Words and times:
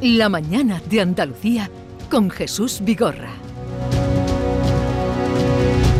La 0.00 0.28
mañana 0.28 0.80
de 0.88 1.00
Andalucía 1.00 1.68
con 2.08 2.30
Jesús 2.30 2.80
Vigorra. 2.84 3.30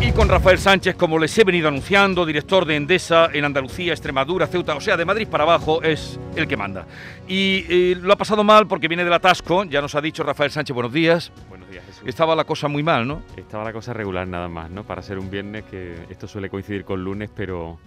Y 0.01 0.13
con 0.13 0.29
Rafael 0.29 0.57
Sánchez, 0.57 0.95
como 0.95 1.19
les 1.19 1.37
he 1.37 1.43
venido 1.43 1.67
anunciando, 1.67 2.25
director 2.25 2.63
de 2.63 2.77
Endesa 2.77 3.29
en 3.33 3.43
Andalucía, 3.43 3.91
Extremadura, 3.91 4.47
Ceuta, 4.47 4.73
o 4.73 4.79
sea, 4.79 4.95
de 4.95 5.03
Madrid 5.03 5.27
para 5.27 5.43
abajo, 5.43 5.83
es 5.83 6.17
el 6.37 6.47
que 6.47 6.55
manda. 6.55 6.87
Y 7.27 7.65
eh, 7.67 7.97
lo 8.01 8.13
ha 8.13 8.15
pasado 8.15 8.41
mal 8.41 8.67
porque 8.67 8.87
viene 8.87 9.03
del 9.03 9.11
atasco, 9.11 9.65
ya 9.65 9.81
nos 9.81 9.93
ha 9.95 10.01
dicho 10.01 10.23
Rafael 10.23 10.51
Sánchez, 10.51 10.73
buenos 10.73 10.93
días. 10.93 11.33
Buenos 11.49 11.69
días, 11.69 11.83
Jesús. 11.85 12.03
Estaba 12.05 12.37
la 12.37 12.45
cosa 12.45 12.69
muy 12.69 12.83
mal, 12.83 13.05
¿no? 13.05 13.21
Estaba 13.35 13.65
la 13.65 13.73
cosa 13.73 13.91
regular 13.91 14.25
nada 14.29 14.47
más, 14.47 14.71
¿no? 14.71 14.85
Para 14.85 15.01
ser 15.01 15.19
un 15.19 15.29
viernes, 15.29 15.65
que 15.65 16.05
esto 16.09 16.25
suele 16.25 16.49
coincidir 16.49 16.85
con 16.85 17.03
lunes, 17.03 17.29
pero 17.35 17.77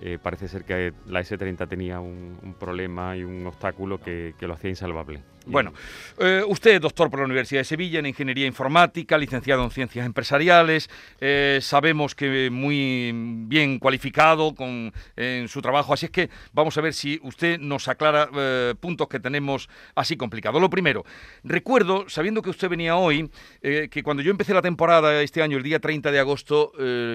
eh, 0.00 0.20
parece 0.22 0.46
ser 0.46 0.64
que 0.64 0.92
la 1.08 1.22
S30 1.22 1.66
tenía 1.68 1.98
un, 1.98 2.38
un 2.40 2.54
problema 2.54 3.16
y 3.16 3.24
un 3.24 3.44
obstáculo 3.48 3.98
que, 3.98 4.36
que 4.38 4.46
lo 4.46 4.54
hacía 4.54 4.70
insalvable. 4.70 5.22
Bueno, 5.48 5.72
eh, 6.18 6.42
usted 6.44 6.80
doctor 6.80 7.08
por 7.08 7.20
la 7.20 7.24
Universidad 7.24 7.60
de 7.60 7.64
Sevilla 7.64 8.00
en 8.00 8.06
Ingeniería 8.06 8.48
Informática, 8.48 9.16
licenciado 9.16 9.62
en 9.62 9.70
Ciencias 9.70 10.04
Empresariales, 10.04 10.90
eh, 11.20 11.60
sabemos 11.62 12.16
que 12.16 12.50
muy 12.50 13.12
bien 13.46 13.78
cualificado 13.78 14.56
con, 14.56 14.92
en 15.14 15.46
su 15.46 15.62
trabajo, 15.62 15.94
así 15.94 16.06
es 16.06 16.10
que 16.10 16.30
vamos 16.52 16.76
a 16.76 16.80
ver 16.80 16.94
si 16.94 17.20
usted 17.22 17.60
nos 17.60 17.86
aclara 17.86 18.28
eh, 18.34 18.74
puntos 18.80 19.06
que 19.06 19.20
tenemos 19.20 19.68
así 19.94 20.16
complicados. 20.16 20.60
Lo 20.60 20.68
primero, 20.68 21.04
recuerdo, 21.44 22.08
sabiendo 22.08 22.42
que 22.42 22.50
usted 22.50 22.68
venía 22.68 22.96
hoy, 22.96 23.30
eh, 23.62 23.86
que 23.88 24.02
cuando 24.02 24.24
yo 24.24 24.32
empecé 24.32 24.52
la 24.52 24.62
temporada 24.62 25.22
este 25.22 25.42
año, 25.42 25.58
el 25.58 25.62
día 25.62 25.78
30 25.78 26.10
de 26.10 26.18
agosto, 26.18 26.72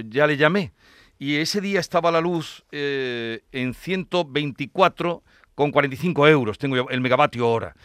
ya 0.07 0.25
le 0.25 0.37
llamé. 0.37 0.71
Y 1.19 1.35
ese 1.35 1.59
día 1.59 1.81
estaba 1.81 2.11
la 2.11 2.21
luz 2.21 2.63
en 2.71 3.73
124 3.73 5.21
con 5.53 5.71
45 5.71 6.27
euros, 6.29 6.57
tengo 6.57 6.89
el 6.89 7.01
megavatio 7.01 7.47
hora. 7.49 7.75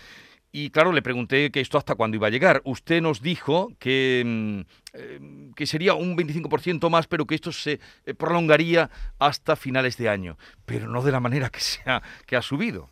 Y 0.58 0.70
claro, 0.70 0.90
le 0.90 1.02
pregunté 1.02 1.50
que 1.50 1.60
esto 1.60 1.76
hasta 1.76 1.96
cuándo 1.96 2.16
iba 2.16 2.28
a 2.28 2.30
llegar. 2.30 2.62
Usted 2.64 3.02
nos 3.02 3.20
dijo 3.20 3.68
que, 3.78 4.22
mm, 4.24 4.60
eh, 4.94 5.50
que 5.54 5.66
sería 5.66 5.92
un 5.92 6.16
25% 6.16 6.88
más, 6.88 7.06
pero 7.06 7.26
que 7.26 7.34
esto 7.34 7.52
se 7.52 7.78
eh, 8.06 8.14
prolongaría 8.14 8.88
hasta 9.18 9.54
finales 9.54 9.98
de 9.98 10.08
año. 10.08 10.38
Pero 10.64 10.88
no 10.88 11.02
de 11.02 11.12
la 11.12 11.20
manera 11.20 11.50
que, 11.50 11.60
se 11.60 11.82
ha, 11.84 12.02
que 12.24 12.36
ha 12.36 12.40
subido. 12.40 12.88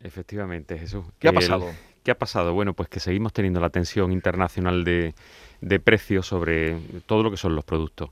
Efectivamente, 0.00 0.78
Jesús. 0.78 1.06
¿Qué 1.18 1.26
ha 1.26 1.30
El- 1.30 1.34
pasado? 1.38 1.66
¿Qué 2.04 2.12
ha 2.12 2.18
pasado? 2.18 2.54
Bueno, 2.54 2.74
pues 2.74 2.88
que 2.88 3.00
seguimos 3.00 3.32
teniendo 3.32 3.58
la 3.58 3.70
tensión 3.70 4.12
internacional 4.12 4.84
de, 4.84 5.16
de 5.60 5.80
precios 5.80 6.24
sobre 6.24 6.78
todo 7.06 7.24
lo 7.24 7.32
que 7.32 7.36
son 7.36 7.56
los 7.56 7.64
productos. 7.64 8.10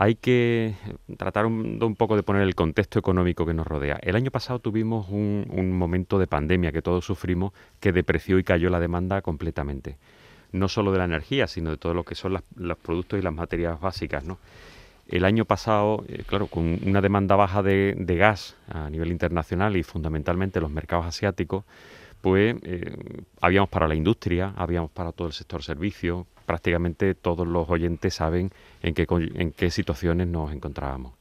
Hay 0.00 0.14
que 0.14 0.76
tratar 1.16 1.44
un, 1.44 1.96
poco 1.98 2.14
de 2.14 2.22
poner 2.22 2.42
el 2.42 2.54
contexto 2.54 3.00
económico 3.00 3.44
que 3.44 3.52
nos 3.52 3.66
rodea. 3.66 3.98
El 4.00 4.14
año 4.14 4.30
pasado 4.30 4.60
tuvimos 4.60 5.08
un, 5.08 5.44
un 5.50 5.72
momento 5.76 6.20
de 6.20 6.28
pandemia 6.28 6.70
que 6.70 6.82
todos 6.82 7.04
sufrimos 7.04 7.52
que 7.80 7.90
depreció 7.90 8.38
y 8.38 8.44
cayó 8.44 8.70
la 8.70 8.78
demanda 8.78 9.22
completamente. 9.22 9.96
No 10.52 10.68
solo 10.68 10.92
de 10.92 10.98
la 10.98 11.04
energía, 11.04 11.48
sino 11.48 11.70
de 11.70 11.78
todo 11.78 11.94
lo 11.94 12.04
que 12.04 12.14
son 12.14 12.34
las- 12.34 12.44
los 12.54 12.78
productos 12.78 13.18
y 13.18 13.22
las 13.22 13.34
materias 13.34 13.80
básicas. 13.80 14.22
El 15.08 15.24
año 15.24 15.44
pasado, 15.44 16.04
eh, 16.06 16.22
claro, 16.24 16.46
con 16.46 16.78
una 16.86 17.00
demanda 17.00 17.34
baja 17.34 17.64
de, 17.64 17.96
de 17.98 18.16
gas 18.16 18.56
a 18.68 18.88
nivel 18.90 19.10
internacional 19.10 19.76
y 19.76 19.82
fundamentalmente 19.82 20.60
los 20.60 20.70
mercados 20.70 21.06
asiáticos, 21.06 21.64
pues 22.20 22.54
eh, 22.62 22.96
habíamos 23.40 23.68
para 23.68 23.88
la 23.88 23.96
industria, 23.96 24.52
habíamos 24.56 24.92
para 24.92 25.10
todo 25.10 25.26
el 25.26 25.34
sector 25.34 25.64
servicio, 25.64 26.26
prácticamente 26.48 27.14
todos 27.14 27.46
los 27.46 27.68
oyentes 27.68 28.14
saben 28.14 28.50
en 28.82 28.94
qué, 28.94 29.06
en 29.10 29.52
qué 29.52 29.70
situaciones 29.70 30.28
nos 30.28 30.50
encontrábamos. 30.50 31.12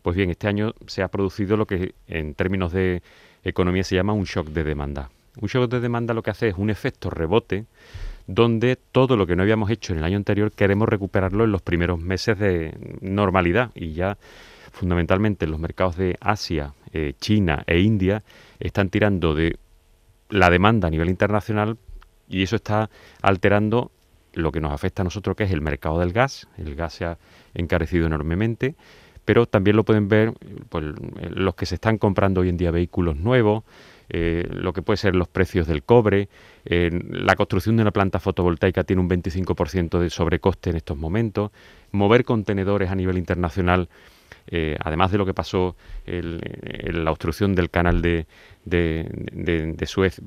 Pues 0.00 0.16
bien, 0.16 0.30
este 0.30 0.48
año 0.48 0.72
se 0.86 1.02
ha 1.02 1.08
producido 1.08 1.58
lo 1.58 1.66
que 1.66 1.94
en 2.08 2.34
términos 2.34 2.72
de 2.72 3.02
economía 3.44 3.84
se 3.84 3.96
llama 3.96 4.14
un 4.14 4.24
shock 4.24 4.48
de 4.48 4.64
demanda. 4.64 5.10
Un 5.38 5.48
shock 5.48 5.70
de 5.70 5.80
demanda 5.80 6.14
lo 6.14 6.22
que 6.22 6.30
hace 6.30 6.48
es 6.48 6.54
un 6.56 6.70
efecto 6.70 7.10
rebote 7.10 7.66
donde 8.26 8.76
todo 8.76 9.18
lo 9.18 9.26
que 9.26 9.36
no 9.36 9.42
habíamos 9.42 9.68
hecho 9.70 9.92
en 9.92 9.98
el 9.98 10.04
año 10.04 10.16
anterior 10.16 10.50
queremos 10.50 10.88
recuperarlo 10.88 11.44
en 11.44 11.52
los 11.52 11.60
primeros 11.60 12.00
meses 12.00 12.38
de 12.38 12.74
normalidad 13.02 13.72
y 13.74 13.92
ya 13.92 14.16
fundamentalmente 14.72 15.46
los 15.46 15.60
mercados 15.60 15.98
de 15.98 16.16
Asia, 16.20 16.72
eh, 16.94 17.12
China 17.20 17.64
e 17.66 17.80
India 17.80 18.22
están 18.60 18.88
tirando 18.88 19.34
de 19.34 19.58
la 20.30 20.48
demanda 20.48 20.88
a 20.88 20.90
nivel 20.90 21.10
internacional 21.10 21.76
y 22.30 22.44
eso 22.44 22.56
está 22.56 22.88
alterando 23.20 23.90
lo 24.34 24.52
que 24.52 24.60
nos 24.60 24.72
afecta 24.72 25.02
a 25.02 25.04
nosotros, 25.04 25.36
que 25.36 25.44
es 25.44 25.50
el 25.50 25.60
mercado 25.60 25.98
del 25.98 26.12
gas. 26.12 26.48
El 26.58 26.74
gas 26.74 26.94
se 26.94 27.04
ha 27.04 27.18
encarecido 27.54 28.06
enormemente, 28.06 28.74
pero 29.24 29.46
también 29.46 29.76
lo 29.76 29.84
pueden 29.84 30.08
ver 30.08 30.32
pues, 30.68 30.84
los 31.30 31.54
que 31.54 31.66
se 31.66 31.76
están 31.76 31.98
comprando 31.98 32.40
hoy 32.40 32.48
en 32.48 32.56
día 32.56 32.70
vehículos 32.70 33.16
nuevos, 33.16 33.64
eh, 34.08 34.48
lo 34.50 34.72
que 34.72 34.82
puede 34.82 34.96
ser 34.96 35.14
los 35.14 35.28
precios 35.28 35.66
del 35.66 35.82
cobre. 35.82 36.28
la 36.64 37.36
construcción 37.36 37.76
de 37.76 37.82
una 37.82 37.92
planta 37.92 38.18
fotovoltaica 38.18 38.84
tiene 38.84 39.00
un 39.00 39.08
25% 39.08 39.98
de 39.98 40.10
sobrecoste 40.10 40.70
en 40.70 40.76
estos 40.76 40.96
momentos. 40.96 41.52
Mover 41.92 42.24
contenedores 42.24 42.90
a 42.90 42.94
nivel 42.94 43.18
internacional 43.18 43.88
eh, 44.50 44.76
además 44.82 45.12
de 45.12 45.18
lo 45.18 45.26
que 45.26 45.34
pasó 45.34 45.76
el- 46.06 46.40
la 47.04 47.10
obstrucción 47.10 47.54
del 47.54 47.70
canal 47.70 48.02
de, 48.02 48.26
de, 48.64 49.86
Suez, 49.86 50.20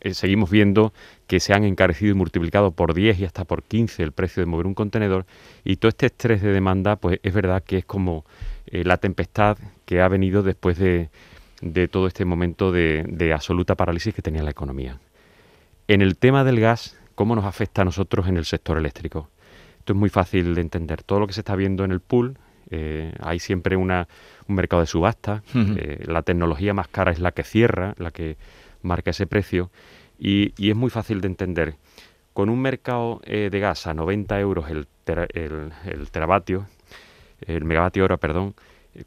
eh, 0.00 0.14
seguimos 0.14 0.50
viendo 0.50 0.92
que 1.26 1.40
se 1.40 1.52
han 1.52 1.64
encarecido 1.64 2.12
y 2.12 2.14
multiplicado 2.14 2.70
por 2.70 2.94
10 2.94 3.18
y 3.20 3.24
hasta 3.24 3.44
por 3.44 3.62
15 3.62 4.02
el 4.02 4.12
precio 4.12 4.42
de 4.42 4.46
mover 4.46 4.66
un 4.66 4.74
contenedor 4.74 5.26
y 5.64 5.76
todo 5.76 5.88
este 5.90 6.06
estrés 6.06 6.42
de 6.42 6.52
demanda 6.52 6.96
pues 6.96 7.20
es 7.22 7.34
verdad 7.34 7.62
que 7.62 7.78
es 7.78 7.84
como 7.84 8.24
eh, 8.66 8.84
la 8.84 8.96
tempestad 8.96 9.58
que 9.84 10.00
ha 10.00 10.08
venido 10.08 10.42
después 10.42 10.78
de, 10.78 11.10
todo 11.90 12.06
este 12.06 12.24
momento 12.24 12.72
de 12.72 13.32
absoluta 13.34 13.74
parálisis 13.74 14.14
que 14.14 14.22
tenía 14.22 14.42
la 14.42 14.50
economía. 14.50 14.98
En 15.88 16.02
el 16.02 16.18
tema 16.18 16.44
del 16.44 16.60
gas, 16.60 16.98
¿cómo 17.14 17.34
nos 17.34 17.46
afecta 17.46 17.80
a 17.80 17.84
nosotros 17.86 18.28
en 18.28 18.36
el 18.36 18.44
sector 18.44 18.76
eléctrico? 18.76 19.30
Esto 19.78 19.94
es 19.94 19.98
muy 19.98 20.10
fácil 20.10 20.54
de 20.54 20.60
entender. 20.60 21.02
Todo 21.02 21.18
lo 21.20 21.26
que 21.26 21.32
se 21.32 21.40
está 21.40 21.56
viendo 21.56 21.82
en 21.82 21.92
el 21.92 22.00
pool, 22.00 22.36
eh, 22.70 23.12
hay 23.20 23.38
siempre 23.38 23.76
una, 23.76 24.08
un 24.46 24.54
mercado 24.56 24.80
de 24.80 24.86
subasta. 24.86 25.42
Eh, 25.54 26.04
la 26.06 26.22
tecnología 26.22 26.74
más 26.74 26.88
cara 26.88 27.10
es 27.12 27.18
la 27.18 27.32
que 27.32 27.42
cierra, 27.44 27.94
la 27.98 28.10
que 28.10 28.36
marca 28.82 29.10
ese 29.10 29.26
precio. 29.26 29.70
Y, 30.18 30.52
y 30.56 30.70
es 30.70 30.76
muy 30.76 30.90
fácil 30.90 31.20
de 31.20 31.28
entender. 31.28 31.76
Con 32.32 32.48
un 32.50 32.60
mercado 32.60 33.20
eh, 33.24 33.48
de 33.50 33.60
gas 33.60 33.86
a 33.86 33.94
90 33.94 34.38
euros 34.40 34.70
el, 34.70 34.86
tera- 35.04 35.26
el, 35.32 35.72
el 35.86 36.10
teravatio, 36.10 36.66
el 37.40 37.64
megavatio 37.64 38.04
hora, 38.04 38.16
perdón, 38.16 38.54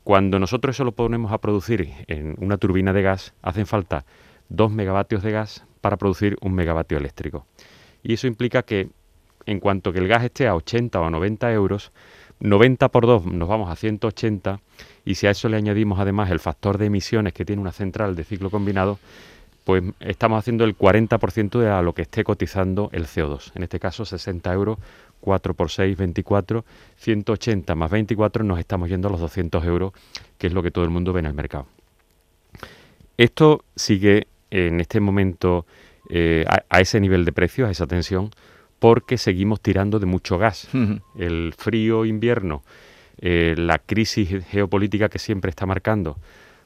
cuando 0.03 0.39
nosotros 0.39 0.75
eso 0.75 0.83
lo 0.85 0.93
ponemos 0.93 1.31
a 1.31 1.38
producir 1.39 1.89
en 2.07 2.35
una 2.39 2.57
turbina 2.57 2.93
de 2.93 3.01
gas, 3.01 3.33
hacen 3.41 3.66
falta 3.67 4.05
2 4.49 4.72
megavatios 4.72 5.22
de 5.23 5.31
gas 5.31 5.66
para 5.81 5.97
producir 5.97 6.38
un 6.41 6.53
megavatio 6.53 6.97
eléctrico. 6.97 7.45
Y 8.03 8.13
eso 8.13 8.28
implica 8.28 8.63
que 8.63 8.89
en 9.45 9.59
cuanto 9.59 9.91
que 9.91 9.99
el 9.99 10.07
gas 10.07 10.23
esté 10.23 10.47
a 10.47 10.55
80 10.55 10.99
o 11.01 11.05
a 11.05 11.09
90 11.09 11.51
euros, 11.51 11.91
90 12.41 12.90
por 12.90 13.06
2 13.06 13.25
nos 13.28 13.47
vamos 13.47 13.69
a 13.69 13.75
180 13.75 14.59
y 15.06 15.16
si 15.16 15.28
a 15.28 15.31
eso 15.31 15.47
le 15.47 15.57
añadimos 15.57 16.00
además 16.00 16.31
el 16.31 16.40
factor 16.40 16.78
de 16.78 16.88
emisiones 16.88 17.34
que 17.34 17.46
tiene 17.46 17.62
una 17.62 17.72
central 17.72 18.16
de 18.16 18.24
ciclo 18.24 18.50
combinado, 18.50 19.00
pues 19.63 19.84
estamos 20.00 20.40
haciendo 20.40 20.63
el 20.63 20.75
40% 20.75 21.59
de 21.59 21.69
a 21.69 21.81
lo 21.84 21.94
que 21.94 22.02
esté 22.02 22.24
cotizando 22.24 22.90
el 22.94 23.06
CO2. 23.06 23.52
En 23.56 23.63
este 23.63 23.79
caso 23.79 24.06
60 24.06 24.52
euros, 24.53 24.79
4 25.22 25.53
por 25.53 25.69
6, 25.69 25.96
24, 25.96 26.66
180 26.97 27.75
más 27.75 27.91
24 27.91 28.44
nos 28.44 28.59
estamos 28.59 28.90
yendo 28.90 29.08
a 29.08 29.12
los 29.12 29.19
200 29.22 29.63
euros, 29.66 29.94
que 30.40 30.47
es 30.47 30.53
lo 30.53 30.63
que 30.63 30.72
todo 30.72 30.84
el 30.84 30.90
mundo 30.90 31.13
ve 31.13 31.19
en 31.19 31.28
el 31.28 31.34
mercado. 31.34 31.68
Esto 33.18 33.63
sigue 33.75 34.25
en 34.50 34.79
este 34.81 35.00
momento 35.00 35.68
eh, 36.09 36.44
a, 36.47 36.63
a 36.69 36.81
ese 36.81 37.00
nivel 37.00 37.23
de 37.23 37.31
precios, 37.31 37.69
a 37.69 37.72
esa 37.72 37.85
tensión, 37.85 38.31
porque 38.81 39.19
seguimos 39.19 39.61
tirando 39.61 39.99
de 39.99 40.07
mucho 40.07 40.39
gas. 40.39 40.67
El 41.15 41.53
frío 41.55 42.03
invierno, 42.03 42.63
eh, 43.19 43.53
la 43.55 43.77
crisis 43.77 44.43
geopolítica 44.47 45.07
que 45.07 45.19
siempre 45.19 45.51
está 45.51 45.67
marcando, 45.67 46.17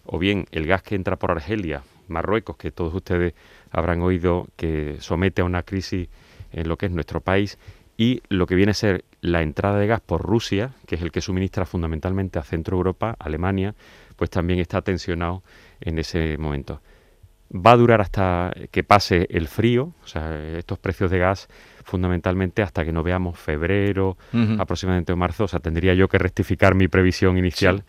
o 0.05 0.17
bien 0.17 0.45
el 0.51 0.65
gas 0.65 0.81
que 0.81 0.95
entra 0.95 1.17
por 1.17 1.31
Argelia, 1.31 1.83
Marruecos, 2.07 2.56
que 2.56 2.71
todos 2.71 2.95
ustedes 2.95 3.33
habrán 3.69 4.01
oído 4.01 4.47
que 4.56 4.95
somete 5.01 5.41
a 5.41 5.44
una 5.44 5.63
crisis 5.63 6.07
en 6.53 6.69
lo 6.69 6.77
que 6.77 6.85
es 6.85 6.94
nuestro 6.94 7.19
país, 7.19 7.57
y 7.97 8.21
lo 8.29 8.47
que 8.47 8.56
viene 8.56 8.71
a 8.71 8.75
ser 8.75 9.03
la 9.19 9.41
entrada 9.41 9.77
de 9.77 9.88
gas 9.88 10.00
por 10.00 10.21
Rusia, 10.21 10.71
que 10.88 10.95
es 10.95 11.01
el 11.01 11.11
que 11.11 11.19
suministra 11.19 11.65
fundamentalmente 11.65 12.39
a 12.39 12.44
Centro 12.44 12.77
Europa, 12.77 13.18
Alemania, 13.19 13.75
pues 14.15 14.29
también 14.29 14.59
está 14.59 14.81
tensionado 14.81 15.44
en 15.81 16.00
ese 16.00 16.38
momento. 16.38 16.79
Va 17.56 17.72
a 17.72 17.78
durar 17.78 18.02
hasta 18.02 18.52
que 18.72 18.84
pase 18.84 19.28
el 19.30 19.48
frío, 19.48 19.94
o 20.04 20.07
sea, 20.07 20.38
estos 20.57 20.78
precios 20.78 21.10
de 21.10 21.19
gas 21.19 21.48
fundamentalmente 21.86 22.62
hasta 22.62 22.84
que 22.84 22.92
no 22.92 23.04
veamos 23.04 23.40
febrero, 23.40 24.18
aproximadamente 24.60 25.13
o 25.13 25.18
marzo, 25.18 25.46
o 25.46 25.48
sea, 25.48 25.60
tendría 25.60 25.94
yo 25.94 26.10
que 26.10 26.18
rectificar 26.18 26.75
mi 26.75 26.88
previsión 26.88 27.38
inicial 27.38 27.84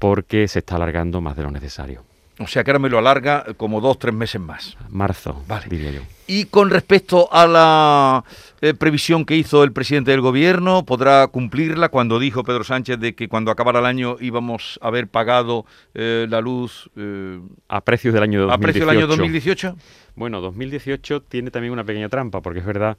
porque 0.00 0.48
se 0.48 0.60
está 0.60 0.76
alargando 0.76 1.20
más 1.20 1.36
de 1.36 1.42
lo 1.44 1.50
necesario. 1.50 2.04
O 2.40 2.48
sea 2.48 2.64
que 2.64 2.70
ahora 2.72 2.80
me 2.80 2.88
lo 2.88 2.98
alarga 2.98 3.44
como 3.56 3.80
dos, 3.80 3.98
tres 3.98 4.12
meses 4.12 4.40
más. 4.40 4.76
Marzo, 4.90 5.44
Vale. 5.46 5.66
diría 5.68 5.92
yo. 5.92 6.00
Y 6.26 6.46
con 6.46 6.70
respecto 6.70 7.28
a 7.32 7.46
la 7.46 8.24
eh, 8.60 8.74
previsión 8.74 9.24
que 9.24 9.36
hizo 9.36 9.62
el 9.62 9.72
presidente 9.72 10.10
del 10.10 10.20
gobierno, 10.20 10.84
¿podrá 10.84 11.26
cumplirla 11.28 11.90
cuando 11.90 12.18
dijo 12.18 12.42
Pedro 12.42 12.64
Sánchez 12.64 12.98
de 12.98 13.14
que 13.14 13.28
cuando 13.28 13.52
acabara 13.52 13.78
el 13.78 13.86
año 13.86 14.16
íbamos 14.20 14.80
a 14.82 14.88
haber 14.88 15.06
pagado 15.06 15.64
eh, 15.94 16.26
la 16.28 16.40
luz 16.40 16.90
eh, 16.96 17.38
A 17.68 17.82
precios 17.82 18.12
del 18.14 18.24
año 18.24 18.40
2018. 18.40 18.54
a 18.54 18.58
precio 18.58 18.86
del 18.86 18.96
año 18.96 19.06
2018? 19.06 19.76
Bueno, 20.16 20.40
2018 20.40 21.22
tiene 21.22 21.50
también 21.50 21.72
una 21.72 21.84
pequeña 21.84 22.08
trampa, 22.08 22.40
porque 22.40 22.60
es 22.60 22.66
verdad 22.66 22.96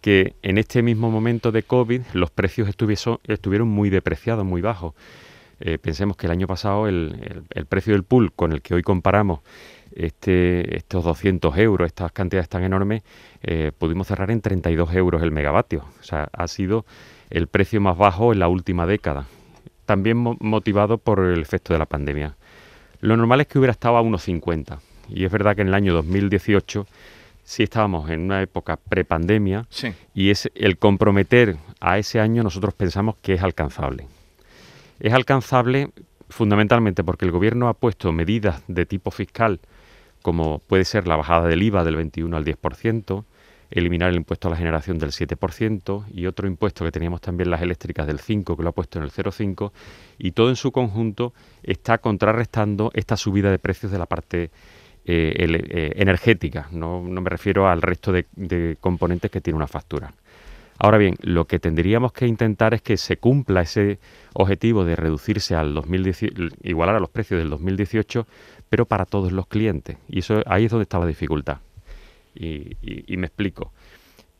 que 0.00 0.34
en 0.42 0.56
este 0.56 0.82
mismo 0.82 1.10
momento 1.10 1.52
de 1.52 1.62
COVID 1.62 2.02
los 2.14 2.30
precios 2.30 2.68
estuvieron 2.68 3.68
muy 3.68 3.90
depreciados, 3.90 4.44
muy 4.44 4.62
bajos. 4.62 4.94
Eh, 5.60 5.78
pensemos 5.78 6.16
que 6.16 6.26
el 6.26 6.32
año 6.32 6.46
pasado 6.46 6.88
el, 6.88 7.16
el- 7.22 7.42
el 7.50 7.66
precio 7.66 7.92
del 7.92 8.02
pool 8.04 8.32
con 8.32 8.52
el 8.52 8.62
que 8.62 8.74
hoy 8.74 8.82
comparamos 8.82 9.40
este, 9.94 10.76
estos 10.76 11.04
200 11.04 11.56
euros, 11.58 11.86
estas 11.86 12.12
cantidades 12.12 12.48
tan 12.48 12.62
enormes, 12.62 13.02
eh, 13.42 13.72
pudimos 13.76 14.06
cerrar 14.06 14.30
en 14.30 14.40
32 14.40 14.94
euros 14.94 15.22
el 15.22 15.30
megavatio. 15.32 15.84
O 16.00 16.02
sea, 16.02 16.28
ha 16.32 16.48
sido 16.48 16.84
el 17.30 17.46
precio 17.48 17.80
más 17.80 17.96
bajo 17.96 18.32
en 18.32 18.38
la 18.38 18.48
última 18.48 18.86
década. 18.86 19.26
También 19.86 20.16
mo- 20.16 20.36
motivado 20.40 20.98
por 20.98 21.20
el 21.20 21.40
efecto 21.40 21.72
de 21.72 21.78
la 21.78 21.86
pandemia. 21.86 22.36
Lo 23.00 23.16
normal 23.16 23.40
es 23.40 23.46
que 23.48 23.58
hubiera 23.58 23.72
estado 23.72 23.96
a 23.96 24.02
1,50. 24.02 24.78
Y 25.08 25.24
es 25.24 25.32
verdad 25.32 25.56
que 25.56 25.62
en 25.62 25.68
el 25.68 25.74
año 25.74 25.92
2018 25.94 26.86
sí 27.42 27.64
estábamos 27.64 28.08
en 28.10 28.20
una 28.20 28.42
época 28.42 28.76
prepandemia 28.76 29.66
Sí. 29.70 29.92
y 30.14 30.30
es 30.30 30.48
el 30.54 30.78
comprometer 30.78 31.56
a 31.80 31.98
ese 31.98 32.20
año 32.20 32.44
nosotros 32.44 32.74
pensamos 32.74 33.16
que 33.20 33.34
es 33.34 33.42
alcanzable. 33.42 34.06
Es 35.00 35.12
alcanzable 35.12 35.90
fundamentalmente 36.28 37.02
porque 37.02 37.24
el 37.24 37.32
gobierno 37.32 37.68
ha 37.68 37.74
puesto 37.74 38.12
medidas 38.12 38.62
de 38.68 38.86
tipo 38.86 39.10
fiscal 39.10 39.60
como 40.22 40.58
puede 40.60 40.84
ser 40.84 41.06
la 41.06 41.16
bajada 41.16 41.46
del 41.48 41.62
IVA 41.62 41.84
del 41.84 41.96
21 41.96 42.36
al 42.36 42.44
10%, 42.44 43.24
eliminar 43.70 44.10
el 44.10 44.16
impuesto 44.16 44.48
a 44.48 44.50
la 44.50 44.56
generación 44.56 44.98
del 44.98 45.10
7% 45.10 46.04
y 46.12 46.26
otro 46.26 46.48
impuesto 46.48 46.84
que 46.84 46.90
teníamos 46.90 47.20
también 47.20 47.50
las 47.50 47.62
eléctricas 47.62 48.06
del 48.06 48.18
5 48.18 48.56
que 48.56 48.62
lo 48.62 48.70
ha 48.70 48.72
puesto 48.72 48.98
en 48.98 49.04
el 49.04 49.12
0,5 49.12 49.72
y 50.18 50.32
todo 50.32 50.48
en 50.48 50.56
su 50.56 50.72
conjunto 50.72 51.32
está 51.62 51.98
contrarrestando 51.98 52.90
esta 52.94 53.16
subida 53.16 53.50
de 53.50 53.58
precios 53.58 53.92
de 53.92 53.98
la 53.98 54.06
parte 54.06 54.50
eh, 55.06 55.34
eh, 55.36 55.92
energética, 55.96 56.68
no, 56.72 57.00
me 57.00 57.30
refiero 57.30 57.68
al 57.68 57.80
resto 57.80 58.12
de 58.12 58.76
componentes 58.80 59.30
que 59.30 59.40
tiene 59.40 59.56
una 59.56 59.68
factura. 59.68 60.12
Ahora 60.82 60.96
bien, 60.96 61.16
lo 61.20 61.46
que 61.46 61.58
tendríamos 61.58 62.12
que 62.12 62.26
intentar 62.26 62.72
es 62.72 62.80
que 62.80 62.96
se 62.96 63.18
cumpla 63.18 63.60
ese 63.60 63.98
objetivo 64.32 64.82
de 64.84 64.96
reducirse 64.96 65.54
al 65.54 65.74
2018, 65.74 66.34
igualar 66.62 66.96
a 66.96 67.00
los 67.00 67.10
precios 67.10 67.38
del 67.38 67.50
2018, 67.50 68.26
pero 68.70 68.86
para 68.86 69.04
todos 69.04 69.30
los 69.30 69.46
clientes. 69.46 69.98
Y 70.08 70.20
eso 70.20 70.42
ahí 70.46 70.64
es 70.64 70.70
donde 70.70 70.84
está 70.84 70.98
la 70.98 71.04
dificultad. 71.06 71.58
Y, 72.34 72.76
y- 72.80 73.04
y 73.06 73.16
me 73.18 73.26
explico. 73.26 73.72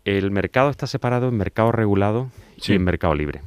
El 0.07 0.31
mercado 0.31 0.71
está 0.71 0.87
separado 0.87 1.29
en 1.29 1.37
mercado 1.37 1.73
regulado 1.73 2.31
Sí. 2.57 2.73
y 2.73 2.77
en 2.77 2.85
mercado 2.85 3.15
libre. 3.15 3.43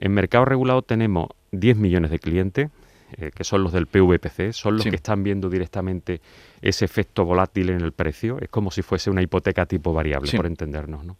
En 0.00 0.12
mercado 0.12 0.44
regulado 0.46 0.82
tenemos 0.82 1.28
10 1.52 1.76
millones 1.76 2.10
de 2.10 2.18
clientes, 2.18 2.70
eh, 3.18 3.30
que 3.32 3.44
son 3.44 3.62
los 3.62 3.72
del 3.72 3.86
PVPC, 3.86 4.52
son 4.52 4.74
los 4.74 4.82
Sí. 4.82 4.90
que 4.90 4.96
están 4.96 5.22
viendo 5.22 5.48
directamente 5.48 6.20
ese 6.60 6.84
efecto 6.84 7.24
volátil 7.24 7.70
en 7.70 7.82
el 7.82 7.92
precio. 7.92 8.38
Es 8.40 8.48
como 8.48 8.72
si 8.72 8.82
fuese 8.82 9.10
una 9.10 9.22
hipoteca 9.22 9.64
tipo 9.66 9.92
variable, 9.92 10.28
Sí. 10.28 10.36
por 10.36 10.46
entendernos. 10.46 11.04
¿no? 11.04 11.16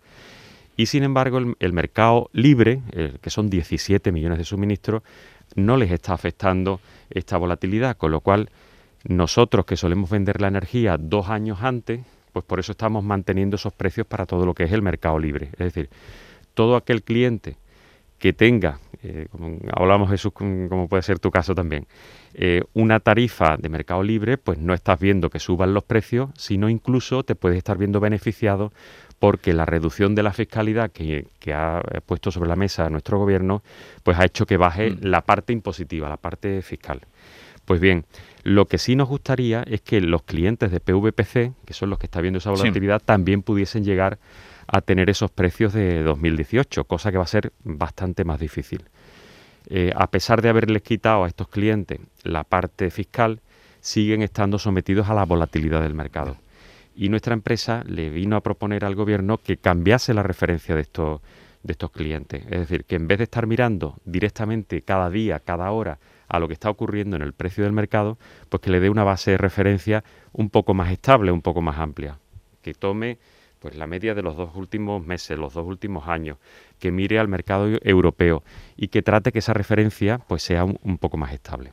Y 0.76 0.86
sin 0.86 1.02
embargo, 1.02 1.38
el, 1.58 1.72
mercado 1.72 2.28
libre, 2.32 2.82
que 3.20 3.30
son 3.30 3.48
17 3.48 4.12
millones 4.12 4.38
de 4.38 4.44
suministros, 4.44 5.02
no 5.54 5.76
les 5.76 5.90
está 5.90 6.12
afectando 6.12 6.80
esta 7.08 7.38
volatilidad, 7.38 7.96
con 7.96 8.10
lo 8.10 8.20
cual 8.20 8.50
nosotros 9.04 9.64
que 9.64 9.76
solemos 9.76 10.10
vender 10.10 10.40
la 10.40 10.48
energía 10.48 10.96
dos 10.98 11.28
años 11.28 11.58
antes, 11.62 12.00
pues 12.32 12.44
por 12.44 12.60
eso 12.60 12.72
estamos 12.72 13.04
manteniendo 13.04 13.56
esos 13.56 13.72
precios 13.72 14.06
para 14.06 14.26
todo 14.26 14.44
lo 14.44 14.54
que 14.54 14.64
es 14.64 14.72
el 14.72 14.82
mercado 14.82 15.18
libre. 15.18 15.48
Es 15.52 15.72
decir, 15.72 15.88
todo 16.54 16.76
aquel 16.76 17.02
cliente 17.02 17.56
que 18.18 18.32
tenga, 18.32 18.80
eh, 19.02 19.28
como 19.30 19.58
hablamos 19.72 20.10
Jesús, 20.10 20.32
como 20.32 20.88
puede 20.88 21.02
ser 21.02 21.18
tu 21.18 21.30
caso 21.30 21.54
también, 21.54 21.86
eh, 22.34 22.62
una 22.74 23.00
tarifa 23.00 23.56
de 23.56 23.68
mercado 23.68 24.02
libre, 24.02 24.38
pues 24.38 24.58
no 24.58 24.74
estás 24.74 24.98
viendo 24.98 25.30
que 25.30 25.38
suban 25.38 25.74
los 25.74 25.84
precios, 25.84 26.30
sino 26.36 26.68
incluso 26.68 27.22
te 27.22 27.34
puedes 27.34 27.58
estar 27.58 27.78
viendo 27.78 28.00
beneficiado 28.00 28.72
porque 29.18 29.52
la 29.54 29.64
reducción 29.64 30.14
de 30.14 30.22
la 30.22 30.32
fiscalidad 30.32 30.90
que, 30.90 31.26
que 31.38 31.54
ha 31.54 31.80
puesto 32.04 32.30
sobre 32.30 32.48
la 32.48 32.56
mesa 32.56 32.90
nuestro 32.90 33.18
gobierno, 33.18 33.62
pues 34.02 34.18
ha 34.18 34.24
hecho 34.24 34.46
que 34.46 34.56
baje 34.56 34.90
Mm. 34.90 34.98
la 35.02 35.22
parte 35.22 35.52
impositiva, 35.52 36.08
la 36.08 36.16
parte 36.18 36.60
fiscal. 36.62 37.00
Pues 37.64 37.80
bien, 37.80 38.04
lo 38.44 38.66
que 38.66 38.78
sí 38.78 38.94
nos 38.94 39.08
gustaría 39.08 39.62
es 39.62 39.80
que 39.80 40.00
los 40.00 40.22
clientes 40.22 40.70
de 40.70 40.78
PVPC, 40.80 41.52
que 41.64 41.72
son 41.74 41.90
los 41.90 41.98
que 41.98 42.06
están 42.06 42.22
viendo 42.22 42.38
esa 42.38 42.54
Sí. 42.54 42.60
volatilidad, 42.62 43.02
también 43.04 43.42
pudiesen 43.42 43.84
llegar 43.84 44.18
a 44.68 44.80
tener 44.80 45.10
esos 45.10 45.30
precios 45.30 45.72
de 45.72 46.02
2018, 46.02 46.84
cosa 46.84 47.10
que 47.10 47.18
va 47.18 47.24
a 47.24 47.28
ser 47.28 47.52
bastante 47.64 48.24
más 48.24 48.38
difícil. 48.38 48.84
Eh, 49.68 49.92
a 49.96 50.08
pesar 50.08 50.42
de 50.42 50.48
haberles 50.48 50.82
quitado 50.82 51.24
a 51.24 51.28
estos 51.28 51.48
clientes 51.48 51.98
la 52.22 52.44
parte 52.44 52.90
fiscal, 52.90 53.40
siguen 53.80 54.22
estando 54.22 54.58
sometidos 54.58 55.08
a 55.08 55.14
la 55.14 55.24
volatilidad 55.24 55.82
del 55.82 55.94
mercado. 55.94 56.36
Y 56.96 57.10
nuestra 57.10 57.34
empresa 57.34 57.84
le 57.86 58.08
vino 58.08 58.36
a 58.36 58.42
proponer 58.42 58.84
al 58.84 58.94
gobierno 58.94 59.36
que 59.36 59.58
cambiase 59.58 60.14
la 60.14 60.22
referencia 60.22 60.74
de 60.74 60.80
estos, 60.80 61.20
de 61.62 61.72
estos 61.72 61.90
clientes. 61.90 62.42
Es 62.44 62.60
decir, 62.60 62.84
que 62.84 62.96
en 62.96 63.06
vez 63.06 63.18
de 63.18 63.24
estar 63.24 63.46
mirando 63.46 63.98
directamente 64.06 64.80
cada 64.80 65.10
día, 65.10 65.40
cada 65.40 65.70
hora, 65.70 65.98
a 66.28 66.38
lo 66.38 66.48
que 66.48 66.54
está 66.54 66.70
ocurriendo 66.70 67.16
en 67.16 67.22
el 67.22 67.34
precio 67.34 67.64
del 67.64 67.72
mercado, 67.74 68.18
pues 68.48 68.62
que 68.62 68.70
le 68.70 68.80
dé 68.80 68.88
una 68.88 69.04
base 69.04 69.32
de 69.32 69.38
referencia 69.38 70.04
un 70.32 70.48
poco 70.48 70.72
más 70.72 70.90
estable, 70.90 71.30
un 71.30 71.42
poco 71.42 71.60
más 71.60 71.78
amplia. 71.78 72.18
Que 72.62 72.72
tome 72.72 73.18
pues 73.58 73.76
la 73.76 73.86
media 73.86 74.14
de 74.14 74.22
los 74.22 74.36
dos 74.36 74.54
últimos 74.54 75.04
meses, 75.04 75.38
los 75.38 75.54
dos 75.54 75.66
últimos 75.66 76.08
años, 76.08 76.38
que 76.78 76.92
mire 76.92 77.18
al 77.18 77.28
mercado 77.28 77.68
europeo 77.82 78.42
y 78.76 78.88
que 78.88 79.02
trate 79.02 79.32
que 79.32 79.40
esa 79.40 79.54
referencia 79.54 80.18
pues 80.18 80.42
sea 80.42 80.64
un, 80.64 80.78
un 80.82 80.98
poco 80.98 81.16
más 81.16 81.32
estable. 81.32 81.72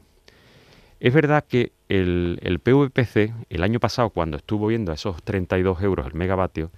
Es 0.99 1.13
verdad 1.13 1.45
que 1.47 1.73
el, 1.93 2.39
el 2.41 2.59
PVPC, 2.59 3.33
el 3.49 3.63
año 3.63 3.79
pasado, 3.79 4.09
cuando 4.09 4.37
estuvo 4.37 4.67
viendo 4.67 4.91
a 4.91 4.95
esos 4.95 5.21
32 5.23 5.81
euros 5.81 6.07
el 6.07 6.13
megavatio, 6.13 6.71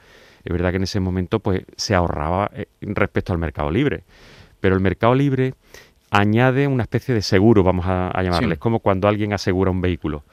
es 0.44 0.52
verdad 0.52 0.72
que 0.72 0.78
en 0.78 0.84
ese 0.84 1.00
momento 1.00 1.40
pues 1.40 1.64
se 1.76 1.96
ahorraba 1.96 2.52
eh, 2.54 2.68
respecto 2.82 3.34
al 3.34 3.40
mercado 3.40 3.72
libre. 3.72 4.04
Pero 4.60 4.76
el 4.76 4.82
mercado 4.82 5.16
libre 5.16 5.54
añade 6.12 6.68
una 6.68 6.84
especie 6.84 7.14
de 7.16 7.22
seguro, 7.22 7.64
vamos 7.64 7.86
a, 7.86 8.10
a 8.10 8.24
llamarle. 8.24 8.50
Sí. 8.50 8.54
Es 8.54 8.60
como 8.60 8.80
cuando 8.80 9.08
alguien 9.08 9.34
asegura 9.34 9.72
un 9.72 9.82
vehículo. 9.82 10.24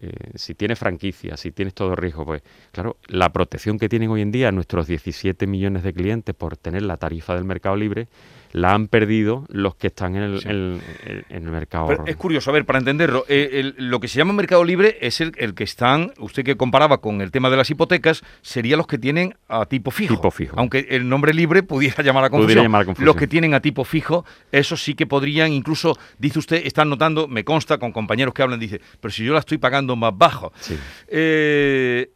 Eh, 0.00 0.12
si 0.36 0.54
tienes 0.54 0.78
franquicia, 0.78 1.36
si 1.36 1.50
tienes 1.50 1.74
todo 1.74 1.96
riesgo, 1.96 2.24
pues 2.24 2.42
claro, 2.70 2.96
la 3.08 3.30
protección 3.30 3.78
que 3.78 3.88
tienen 3.88 4.10
hoy 4.10 4.22
en 4.22 4.30
día 4.30 4.52
nuestros 4.52 4.86
17 4.86 5.46
millones 5.48 5.82
de 5.82 5.92
clientes 5.92 6.34
por 6.34 6.56
tener 6.56 6.82
la 6.82 6.96
tarifa 6.96 7.34
del 7.34 7.44
mercado 7.44 7.76
libre, 7.76 8.06
la 8.52 8.72
han 8.72 8.88
perdido 8.88 9.44
los 9.48 9.74
que 9.76 9.88
están 9.88 10.16
en 10.16 10.22
el, 10.22 10.40
Sí. 10.40 10.48
en- 10.48 10.80
el 11.28 11.42
mercado. 11.42 11.88
Pero 11.88 12.04
es 12.06 12.16
curioso, 12.16 12.50
a 12.50 12.52
ver, 12.54 12.64
para 12.64 12.78
entenderlo, 12.78 13.24
eh, 13.28 13.72
lo 13.76 14.00
que 14.00 14.08
se 14.08 14.18
llama 14.18 14.32
mercado 14.32 14.64
libre 14.64 14.98
es 15.00 15.20
el, 15.20 15.32
el 15.36 15.54
que 15.54 15.64
están, 15.64 16.12
usted 16.18 16.44
que 16.44 16.56
comparaba 16.56 16.98
con 17.00 17.20
el 17.20 17.30
tema 17.30 17.50
de 17.50 17.56
las 17.56 17.70
hipotecas, 17.70 18.22
sería 18.42 18.76
los 18.76 18.86
que 18.86 18.98
tienen 18.98 19.34
a 19.48 19.66
tipo 19.66 19.90
fijo. 19.90 20.14
Tipo 20.14 20.30
fijo. 20.30 20.54
Aunque 20.58 20.86
el 20.90 21.08
nombre 21.08 21.32
libre 21.34 21.62
pudiera 21.62 21.96
llamar 22.02 22.24
a 22.24 22.30
confusión. 22.30 22.46
Pudiera 22.46 22.62
llamar 22.62 22.82
a 22.82 22.84
confusión. 22.86 23.06
Los 23.06 23.16
que 23.16 23.26
tienen 23.26 23.54
a 23.54 23.60
tipo 23.60 23.84
fijo, 23.84 24.24
esos 24.52 24.82
sí 24.82 24.94
que 24.94 25.06
podrían, 25.06 25.52
incluso, 25.52 25.96
dice 26.18 26.38
usted, 26.38 26.66
están 26.66 26.88
notando, 26.88 27.28
me 27.28 27.44
consta 27.44 27.78
con 27.78 27.92
compañeros 27.92 28.34
que 28.34 28.42
hablan, 28.42 28.58
dice, 28.60 28.80
pero 29.00 29.12
si 29.12 29.24
yo 29.24 29.32
la 29.32 29.40
estoy 29.40 29.58
pagando 29.58 29.94
más 29.96 30.16
bajo. 30.16 30.52
Sí. 30.60 30.76
Eh, 31.08 32.10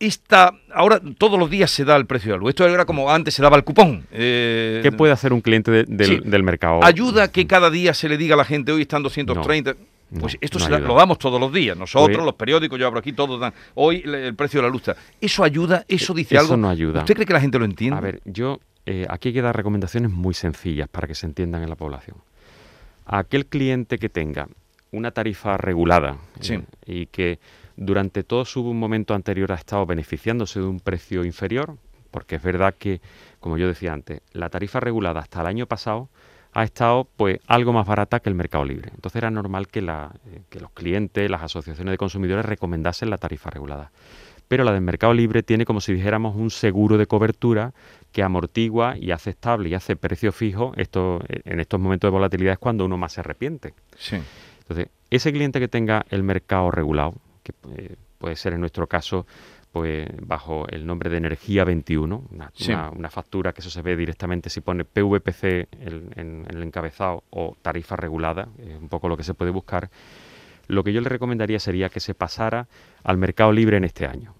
esta, 0.00 0.54
ahora 0.72 1.00
todos 1.18 1.38
los 1.38 1.50
días 1.50 1.70
se 1.70 1.84
da 1.84 1.96
el 1.96 2.06
precio 2.06 2.30
de 2.32 2.36
la 2.38 2.40
luz. 2.40 2.50
Esto 2.50 2.66
era 2.68 2.84
como 2.84 3.10
antes 3.10 3.34
se 3.34 3.42
daba 3.42 3.56
el 3.56 3.64
cupón. 3.64 4.06
Eh, 4.12 4.80
¿Qué 4.82 4.92
puede 4.92 5.12
hacer 5.12 5.32
un 5.32 5.40
cliente 5.40 5.70
de- 5.70 5.84
del, 5.84 6.06
Sí. 6.06 6.20
del 6.24 6.42
mercado? 6.42 6.80
¿Ayuda 6.84 7.30
que 7.32 7.46
cada 7.46 7.70
día 7.70 7.94
se 7.94 8.08
le 8.08 8.16
diga 8.16 8.34
a 8.34 8.38
la 8.38 8.44
gente 8.44 8.70
hoy 8.72 8.82
están 8.82 9.02
230? 9.02 9.74
No, 10.10 10.20
pues 10.20 10.34
no, 10.34 10.38
esto 10.40 10.58
no 10.58 10.64
se 10.64 10.70
lo 10.80 10.94
damos 10.94 11.18
todos 11.18 11.38
los 11.40 11.52
días. 11.52 11.76
Nosotros, 11.76 12.24
los 12.24 12.34
periódicos, 12.34 12.78
yo 12.78 12.86
abro 12.86 13.00
aquí, 13.00 13.12
todos 13.12 13.38
dan. 13.40 13.52
Hoy 13.74 14.02
el 14.06 14.34
precio 14.34 14.60
de 14.60 14.66
la 14.68 14.72
luz. 14.72 14.82
está. 14.88 14.96
¿Eso 15.20 15.44
ayuda? 15.44 15.84
¿Eso 15.88 16.14
dice 16.14 16.34
Eso 16.36 16.44
algo? 16.44 16.56
no 16.56 16.70
ayuda. 16.70 17.00
¿Usted 17.00 17.14
cree 17.14 17.26
que 17.26 17.32
la 17.34 17.40
gente 17.40 17.58
lo 17.58 17.64
entiende? 17.66 17.96
A 17.98 18.00
ver, 18.00 18.20
yo 18.24 18.60
eh, 18.86 19.04
aquí 19.10 19.28
hay 19.28 19.34
que 19.34 19.42
dar 19.42 19.54
recomendaciones 19.54 20.10
muy 20.10 20.32
sencillas 20.32 20.88
para 20.88 21.06
que 21.06 21.14
se 21.14 21.26
entiendan 21.26 21.62
en 21.62 21.68
la 21.68 21.76
población. 21.76 22.16
Aquel 23.04 23.46
cliente 23.46 23.98
que 23.98 24.08
tenga 24.08 24.48
una 24.92 25.10
tarifa 25.10 25.58
regulada 25.58 26.16
eh, 26.48 26.62
y 26.86 27.04
que 27.06 27.38
durante 27.78 28.24
todo 28.24 28.44
su 28.44 28.62
momento 28.74 29.14
anterior 29.14 29.52
ha 29.52 29.54
estado 29.54 29.86
beneficiándose 29.86 30.58
de 30.58 30.66
un 30.66 30.80
precio 30.80 31.24
inferior, 31.24 31.76
porque 32.10 32.36
es 32.36 32.42
verdad 32.42 32.74
que, 32.76 33.00
como 33.38 33.56
yo 33.56 33.68
decía 33.68 33.92
antes, 33.92 34.20
la 34.32 34.50
tarifa 34.50 34.80
regulada 34.80 35.20
hasta 35.20 35.40
el 35.40 35.46
año 35.46 35.66
pasado 35.66 36.08
ha 36.54 36.64
estado 36.64 37.06
pues 37.16 37.38
algo 37.46 37.72
más 37.72 37.86
barata 37.86 38.18
que 38.18 38.28
el 38.28 38.34
mercado 38.34 38.64
libre. 38.64 38.90
Entonces 38.94 39.16
era 39.16 39.30
normal 39.30 39.68
que, 39.68 39.80
la, 39.80 40.10
eh, 40.26 40.40
que 40.48 40.58
los 40.58 40.72
clientes, 40.72 41.30
las 41.30 41.42
asociaciones 41.42 41.92
de 41.92 41.98
consumidores 41.98 42.44
recomendasen 42.44 43.10
la 43.10 43.18
tarifa 43.18 43.50
regulada. 43.50 43.92
Pero 44.48 44.64
la 44.64 44.72
del 44.72 44.80
mercado 44.80 45.14
libre 45.14 45.44
tiene 45.44 45.64
como 45.64 45.80
si 45.80 45.92
dijéramos 45.92 46.34
un 46.34 46.50
seguro 46.50 46.98
de 46.98 47.06
cobertura 47.06 47.74
que 48.10 48.24
amortigua 48.24 48.96
y 48.98 49.12
hace 49.12 49.30
estable 49.30 49.68
y 49.68 49.74
hace 49.74 49.94
precio 49.94 50.32
fijo. 50.32 50.72
Esto, 50.76 51.20
eh, 51.28 51.42
en 51.44 51.60
estos 51.60 51.78
momentos 51.78 52.08
de 52.08 52.12
volatilidad 52.12 52.54
es 52.54 52.58
cuando 52.58 52.86
uno 52.86 52.96
más 52.96 53.12
se 53.12 53.20
arrepiente. 53.20 53.74
Sí. 53.96 54.16
Entonces, 54.60 54.88
ese 55.10 55.32
cliente 55.32 55.60
que 55.60 55.68
tenga 55.68 56.04
el 56.10 56.24
mercado 56.24 56.70
regulado, 56.70 57.14
que 57.48 57.82
eh, 57.82 57.96
puede 58.18 58.36
ser 58.36 58.52
en 58.52 58.60
nuestro 58.60 58.86
caso 58.86 59.26
pues 59.72 60.08
bajo 60.22 60.66
el 60.68 60.86
nombre 60.86 61.10
de 61.10 61.18
Energía 61.18 61.64
21, 61.64 62.24
una, 62.30 63.10
factura 63.10 63.52
que 63.52 63.60
eso 63.60 63.70
se 63.70 63.82
ve 63.82 63.96
directamente 63.96 64.48
si 64.48 64.60
pone 64.60 64.84
PVPC 64.84 65.68
en, 65.80 66.46
el 66.48 66.62
encabezado 66.62 67.22
o 67.30 67.54
tarifa 67.60 67.94
regulada, 67.94 68.48
es 68.58 68.78
un 68.78 68.88
poco 68.88 69.08
lo 69.08 69.16
que 69.16 69.24
se 69.24 69.34
puede 69.34 69.50
buscar. 69.50 69.90
Lo 70.68 70.84
que 70.84 70.92
yo 70.92 71.00
le 71.00 71.08
recomendaría 71.08 71.58
sería 71.58 71.88
que 71.88 72.00
se 72.00 72.14
pasara 72.14 72.66
al 73.02 73.18
mercado 73.18 73.52
libre 73.52 73.76
en 73.76 73.84
este 73.84 74.06
año. 74.06 74.34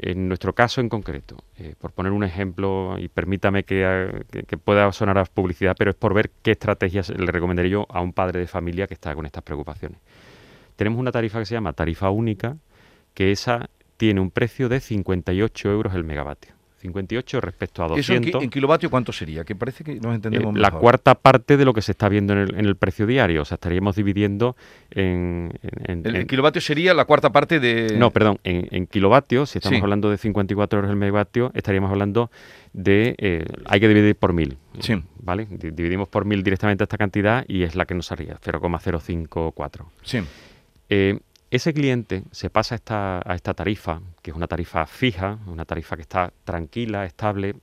En 0.00 0.28
nuestro 0.28 0.54
caso 0.54 0.80
en 0.80 0.88
concreto, 0.88 1.36
eh, 1.58 1.74
por 1.76 1.90
poner 1.90 2.12
un 2.12 2.22
ejemplo, 2.22 2.96
y 2.98 3.08
permítame 3.08 3.64
que, 3.64 4.14
pueda 4.64 4.90
sonar 4.92 5.18
a 5.18 5.24
publicidad, 5.24 5.74
pero 5.76 5.90
es 5.90 5.96
por 5.96 6.14
ver 6.14 6.30
qué 6.42 6.52
estrategias 6.52 7.10
le 7.10 7.32
recomendaría 7.32 7.72
yo 7.72 7.86
a 7.88 8.00
un 8.00 8.12
padre 8.12 8.38
de 8.38 8.46
familia 8.46 8.86
que 8.86 8.94
está 8.94 9.14
con 9.16 9.26
estas 9.26 9.42
preocupaciones. 9.42 9.98
Tenemos 10.78 11.00
una 11.00 11.10
tarifa 11.10 11.40
que 11.40 11.44
se 11.44 11.54
llama 11.54 11.72
tarifa 11.72 12.08
única, 12.08 12.56
que 13.12 13.32
esa 13.32 13.68
tiene 13.96 14.20
un 14.20 14.30
precio 14.30 14.68
de 14.68 14.78
58 14.78 15.72
euros 15.72 15.92
el 15.96 16.04
megavatio. 16.04 16.52
58 16.76 17.40
respecto 17.40 17.82
a 17.82 17.88
200. 17.88 18.28
¿Eso 18.28 18.40
en, 18.40 18.48
kilovatio 18.48 18.88
cuánto 18.88 19.12
sería? 19.12 19.42
Que 19.42 19.56
parece 19.56 19.82
que 19.82 19.96
nos 19.96 20.14
entendemos 20.14 20.54
eh, 20.54 20.60
La 20.60 20.70
cuarta 20.70 21.16
parte 21.16 21.56
de 21.56 21.64
lo 21.64 21.74
que 21.74 21.82
se 21.82 21.90
está 21.90 22.08
viendo 22.08 22.32
en 22.32 22.64
el, 22.64 22.76
precio 22.76 23.08
diario. 23.08 23.42
O 23.42 23.44
sea, 23.44 23.56
estaríamos 23.56 23.96
dividiendo 23.96 24.54
en... 24.92 25.50
el, 25.84 26.28
kilovatio 26.28 26.60
sería 26.60 26.94
la 26.94 27.06
cuarta 27.06 27.32
parte 27.32 27.58
de... 27.58 27.98
No, 27.98 28.12
perdón. 28.12 28.38
En, 28.44 28.86
kilovatios, 28.86 29.50
si 29.50 29.58
estamos 29.58 29.82
hablando 29.82 30.10
de 30.12 30.16
54 30.18 30.78
euros 30.78 30.92
el 30.92 30.96
megavatio, 30.96 31.50
estaríamos 31.54 31.90
hablando 31.90 32.30
de... 32.72 33.16
Eh, 33.18 33.44
hay 33.64 33.80
que 33.80 33.88
dividir 33.88 34.14
por 34.14 34.32
mil. 34.32 34.58
Sí. 34.78 35.02
¿Vale? 35.20 35.48
Dividimos 35.50 36.06
por 36.06 36.24
mil 36.24 36.44
directamente 36.44 36.84
esta 36.84 36.98
cantidad 36.98 37.44
y 37.48 37.64
es 37.64 37.74
la 37.74 37.84
que 37.84 37.96
nos 37.96 38.12
haría, 38.12 38.38
0,054. 38.40 39.90
Sí. 40.04 40.20
Eh, 40.88 41.18
ese 41.50 41.72
cliente 41.72 42.24
se 42.30 42.50
pasa 42.50 42.74
a 42.74 42.76
esta, 42.76 43.22
a 43.24 43.34
esta 43.34 43.54
tarifa, 43.54 44.00
que 44.22 44.30
es 44.30 44.36
una 44.36 44.46
tarifa 44.46 44.86
fija, 44.86 45.38
una 45.46 45.64
tarifa 45.64 45.96
que 45.96 46.02
está 46.02 46.32
tranquila, 46.44 47.06
estable, 47.06 47.56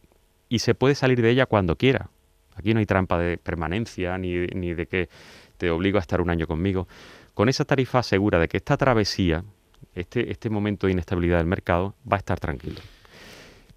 y 0.49 0.59
se 0.59 0.73
puede 0.73 0.95
salir 0.95 1.21
de 1.21 1.29
ella 1.29 1.45
cuando 1.45 1.75
quiera. 1.75 2.09
Aquí 2.55 2.73
no 2.73 2.79
hay 2.79 2.85
trampa 2.85 3.19
de 3.19 3.37
permanencia 3.37 4.17
ni, 4.17 4.47
ni 4.47 4.73
de 4.73 4.87
que 4.87 5.09
te 5.57 5.69
obligo 5.69 5.97
a 5.97 6.01
estar 6.01 6.21
un 6.21 6.29
año 6.29 6.47
conmigo. 6.47 6.87
Con 7.33 7.49
esa 7.49 7.65
tarifa 7.65 8.01
segura 8.01 8.39
de 8.39 8.47
que 8.47 8.57
esta 8.57 8.77
travesía, 8.77 9.43
este, 9.93 10.31
este 10.31 10.49
momento 10.49 10.87
de 10.87 10.93
inestabilidad 10.93 11.37
del 11.37 11.47
mercado, 11.47 11.95
va 12.11 12.17
a 12.17 12.19
estar 12.19 12.39
tranquilo. 12.39 12.79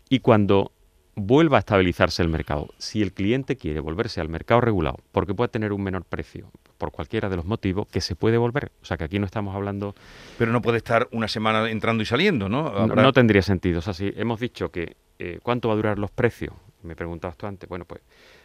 Y 0.09 0.21
cuando 0.21 0.73
vuelva 1.19 1.59
a 1.59 1.61
estabilizarse 1.61 2.23
el 2.23 2.29
mercado, 2.29 2.69
si 2.79 3.03
el 3.03 3.13
cliente 3.13 3.57
quiere 3.57 3.81
volverse 3.81 4.21
al 4.21 4.29
mercado 4.29 4.61
regulado, 4.61 4.99
porque 5.13 5.35
puede 5.35 5.49
tener 5.49 5.73
un 5.73 5.83
menor 5.83 6.05
precio, 6.05 6.51
por 6.79 6.93
cualquiera 6.93 7.29
de 7.29 7.37
los 7.37 7.45
motivos, 7.45 7.87
que 7.89 8.01
se 8.01 8.17
puede 8.17 8.39
volver. 8.39 8.73
O 8.83 8.85
sea, 8.85 8.97
que 8.97 9.05
aquí 9.05 9.19
no 9.19 9.27
estamos 9.27 9.55
hablando... 9.55 9.95
Pero 10.39 10.53
no 10.53 10.63
puede 10.63 10.79
estar 10.79 11.09
una 11.13 11.29
semana 11.29 11.69
entrando 11.71 12.03
y 12.03 12.07
saliendo, 12.07 12.49
¿no? 12.49 12.87
No, 12.87 13.13
tendría 13.13 13.43
sentido. 13.43 13.81
O 13.81 13.83
sea, 13.83 13.95
si 13.95 14.13
hemos 14.17 14.41
dicho 14.41 14.71
que 14.71 14.97
eh, 15.19 15.41
cuánto 15.43 15.69
va 15.69 15.75
a 15.75 15.77
durar 15.77 15.99
los 15.99 16.11
precios, 16.11 16.55
me 16.83 16.95
preguntabas 16.95 17.37
tú 17.37 17.47
antes, 17.47 17.69
bueno, 17.69 17.85
pues 17.85 18.01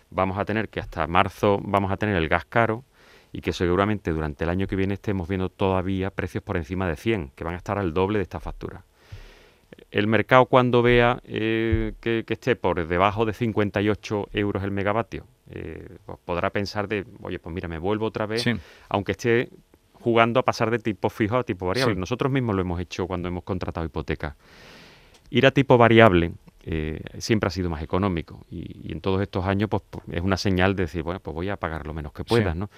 vamos 0.10 0.38
a 0.38 0.46
tener 0.46 0.70
que 0.70 0.80
hasta 0.80 1.08
marzo 1.08 1.60
vamos 1.64 1.92
a 1.92 1.98
tener 1.98 2.16
el 2.16 2.28
gas 2.28 2.46
caro 2.46 2.84
y 3.32 3.42
que 3.42 3.54
seguramente 3.54 4.12
durante 4.12 4.44
el 4.44 4.50
año 4.50 4.68
que 4.68 4.76
viene 4.76 4.94
estemos 4.94 5.28
viendo 5.28 5.50
todavía 5.50 6.12
precios 6.12 6.44
por 6.44 6.58
encima 6.58 6.88
de 6.88 6.96
100, 6.96 7.32
que 7.36 7.44
van 7.44 7.56
a 7.56 7.58
estar 7.58 7.80
al 7.80 7.94
doble 7.94 8.20
de 8.20 8.24
esta 8.24 8.40
factura 8.40 8.86
el 9.94 10.08
mercado 10.08 10.48
cuando 10.48 10.82
vea 10.82 11.22
eh, 11.24 11.94
que, 12.02 12.26
esté 12.28 12.56
por 12.56 12.88
debajo 12.88 13.26
de 13.26 13.34
58 13.34 14.30
euros 14.34 14.64
el 14.64 14.72
megavatio, 14.72 15.28
eh, 15.52 15.98
pues 16.04 16.18
podrá 16.26 16.50
pensar 16.50 16.88
de, 16.88 17.06
oye, 17.22 17.38
pues 17.38 17.54
mira, 17.54 17.68
me 17.68 17.78
vuelvo 17.78 18.08
otra 18.08 18.26
vez, 18.26 18.44
aunque 18.90 19.12
esté 19.12 19.50
jugando 19.94 20.40
a 20.40 20.44
pasar 20.44 20.72
de 20.72 20.80
tipo 20.80 21.12
fijo 21.12 21.38
a 21.38 21.44
tipo 21.44 21.68
variable. 21.68 21.96
Nosotros 21.96 22.32
mismos 22.32 22.56
lo 22.56 22.62
hemos 22.62 22.80
hecho 22.80 23.06
cuando 23.06 23.28
hemos 23.28 23.44
contratado 23.44 23.86
hipotecas. 23.86 24.36
Ir 25.30 25.46
a 25.46 25.52
tipo 25.52 25.78
variable 25.78 26.32
eh, 26.64 27.00
siempre 27.20 27.48
ha 27.48 27.52
sido 27.52 27.70
más 27.70 27.84
económico 27.84 28.46
y, 28.50 28.92
en 28.92 29.00
todos 29.00 29.22
estos 29.22 29.46
años 29.46 29.70
pues, 29.70 29.84
es 30.12 30.22
una 30.22 30.38
señal 30.38 30.76
de 30.76 30.84
decir, 30.84 31.04
bueno, 31.04 31.20
pues 31.20 31.36
voy 31.36 31.50
a 31.50 31.58
pagar 31.58 31.86
lo 31.86 31.94
menos 31.94 32.14
que 32.14 32.24
pueda, 32.24 32.56
¿no? 32.56 32.72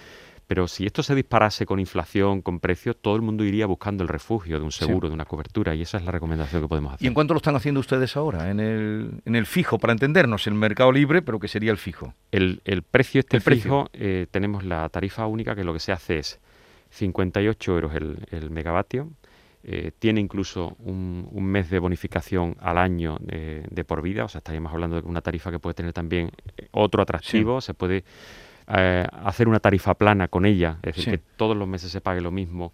Pero 0.48 0.68
si 0.68 0.86
esto 0.86 1.02
se 1.02 1.16
disparase 1.16 1.66
con 1.66 1.80
inflación, 1.80 2.42
con 2.42 2.60
precios, 2.60 2.96
todo 3.02 3.16
el 3.16 3.24
mundo 3.24 3.44
iría 3.44 3.66
buscando 3.66 4.04
el 4.04 4.08
refugio 4.08 4.60
de 4.60 4.66
un 4.66 4.72
seguro, 4.72 5.08
de 5.08 5.16
una 5.16 5.26
cobertura, 5.26 5.74
y 5.74 5.82
esa 5.82 5.98
es 5.98 6.06
la 6.06 6.12
recomendación 6.12 6.62
que 6.62 6.68
podemos 6.68 6.94
hacer. 6.94 7.04
¿Y 7.04 7.08
en 7.08 7.16
cuánto 7.16 7.34
lo 7.34 7.40
están 7.40 7.56
haciendo 7.56 7.80
ustedes 7.80 8.16
ahora? 8.16 8.52
En 8.52 8.60
el, 8.60 9.22
en 9.26 9.36
el 9.36 9.48
fijo, 9.48 9.80
para 9.80 9.94
entendernos, 9.94 10.46
el 10.46 10.54
mercado 10.54 10.92
libre, 10.92 11.24
pero 11.24 11.40
que 11.40 11.48
sería 11.48 11.72
el 11.72 11.78
fijo. 11.78 12.14
El, 12.32 12.62
precio 12.92 13.22
este 13.22 13.40
fijo, 13.40 13.90
eh, 13.94 14.28
tenemos 14.30 14.64
la 14.64 14.88
tarifa 14.90 15.26
única 15.26 15.56
que 15.56 15.64
lo 15.64 15.74
que 15.74 15.80
se 15.80 15.92
hace 15.92 16.20
es 16.20 16.40
58 16.92 17.72
euros 17.74 17.94
el, 17.96 18.50
megavatio, 18.52 19.10
eh, 19.64 19.92
tiene 19.98 20.22
incluso 20.22 20.76
un, 20.80 21.28
mes 21.44 21.72
de 21.72 21.80
bonificación 21.80 22.56
al 22.60 22.78
año 22.78 23.18
de 23.20 23.84
por 23.84 24.04
vida, 24.04 24.26
o 24.26 24.28
sea, 24.28 24.40
estaríamos 24.40 24.72
hablando 24.72 25.02
de 25.02 25.08
una 25.08 25.22
tarifa 25.22 25.50
que 25.50 25.58
puede 25.58 25.74
tener 25.74 25.94
también 25.94 26.30
eh, 26.58 26.68
otro 26.72 27.02
atractivo, 27.02 27.62
se 27.62 27.74
puede 27.74 28.04
eh, 28.68 29.06
hacer 29.24 29.48
una 29.48 29.60
tarifa 29.60 29.94
plana 29.94 30.28
con 30.28 30.46
ella, 30.46 30.78
es 30.84 30.96
decir, 30.96 31.12
que 31.12 31.24
todos 31.36 31.56
los 31.56 31.68
meses 31.68 31.92
se 31.92 32.02
pague 32.02 32.22
lo 32.22 32.32
mismo. 32.32 32.74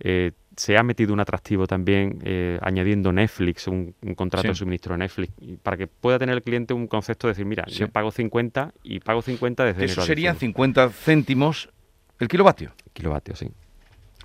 Eh, 0.00 0.32
se 0.56 0.76
ha 0.76 0.82
metido 0.82 1.12
un 1.12 1.20
atractivo 1.20 1.66
también 1.66 2.18
eh, 2.24 2.58
añadiendo 2.62 3.12
Netflix, 3.12 3.68
un, 3.68 3.94
contrato 4.16 4.48
de 4.48 4.54
suministro 4.54 4.94
de 4.94 4.98
Netflix, 4.98 5.32
para 5.62 5.76
que 5.76 5.86
pueda 5.86 6.18
tener 6.18 6.34
el 6.34 6.42
cliente 6.42 6.74
un 6.74 6.88
concepto 6.88 7.28
de 7.28 7.32
decir, 7.32 7.46
mira, 7.46 7.64
yo 7.66 7.88
pago 7.88 8.10
50 8.10 8.74
y 8.82 9.00
pago 9.00 9.22
50 9.22 9.64
desde 9.64 9.84
Eso 9.84 10.02
serían 10.02 10.36
50 10.36 10.90
céntimos 10.90 11.70
el 12.18 12.26
kilovatio. 12.28 12.72
Kilovatio, 12.92 13.36
sí. 13.36 13.48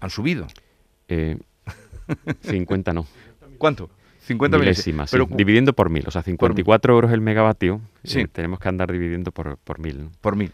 ¿Han 0.02 0.10
subido? 0.10 0.48
50 2.42 2.94
no. 2.94 3.06
¿Cuánto? 3.60 3.90
50 4.24 4.58
milésimas, 4.58 5.12
pero, 5.12 5.28
dividiendo 5.30 5.74
por 5.74 5.90
mil. 5.90 6.06
O 6.08 6.12
sea, 6.12 6.24
54 6.24 6.94
euros 6.94 7.12
el 7.12 7.22
megavatio, 7.22 7.82
sí. 8.04 8.26
tenemos 8.28 8.60
que 8.60 8.70
andar 8.70 8.92
dividiendo 8.92 9.32
por, 9.32 9.58
por 9.58 9.80
mil. 9.80 10.10
Por 10.22 10.36
mil. 10.36 10.52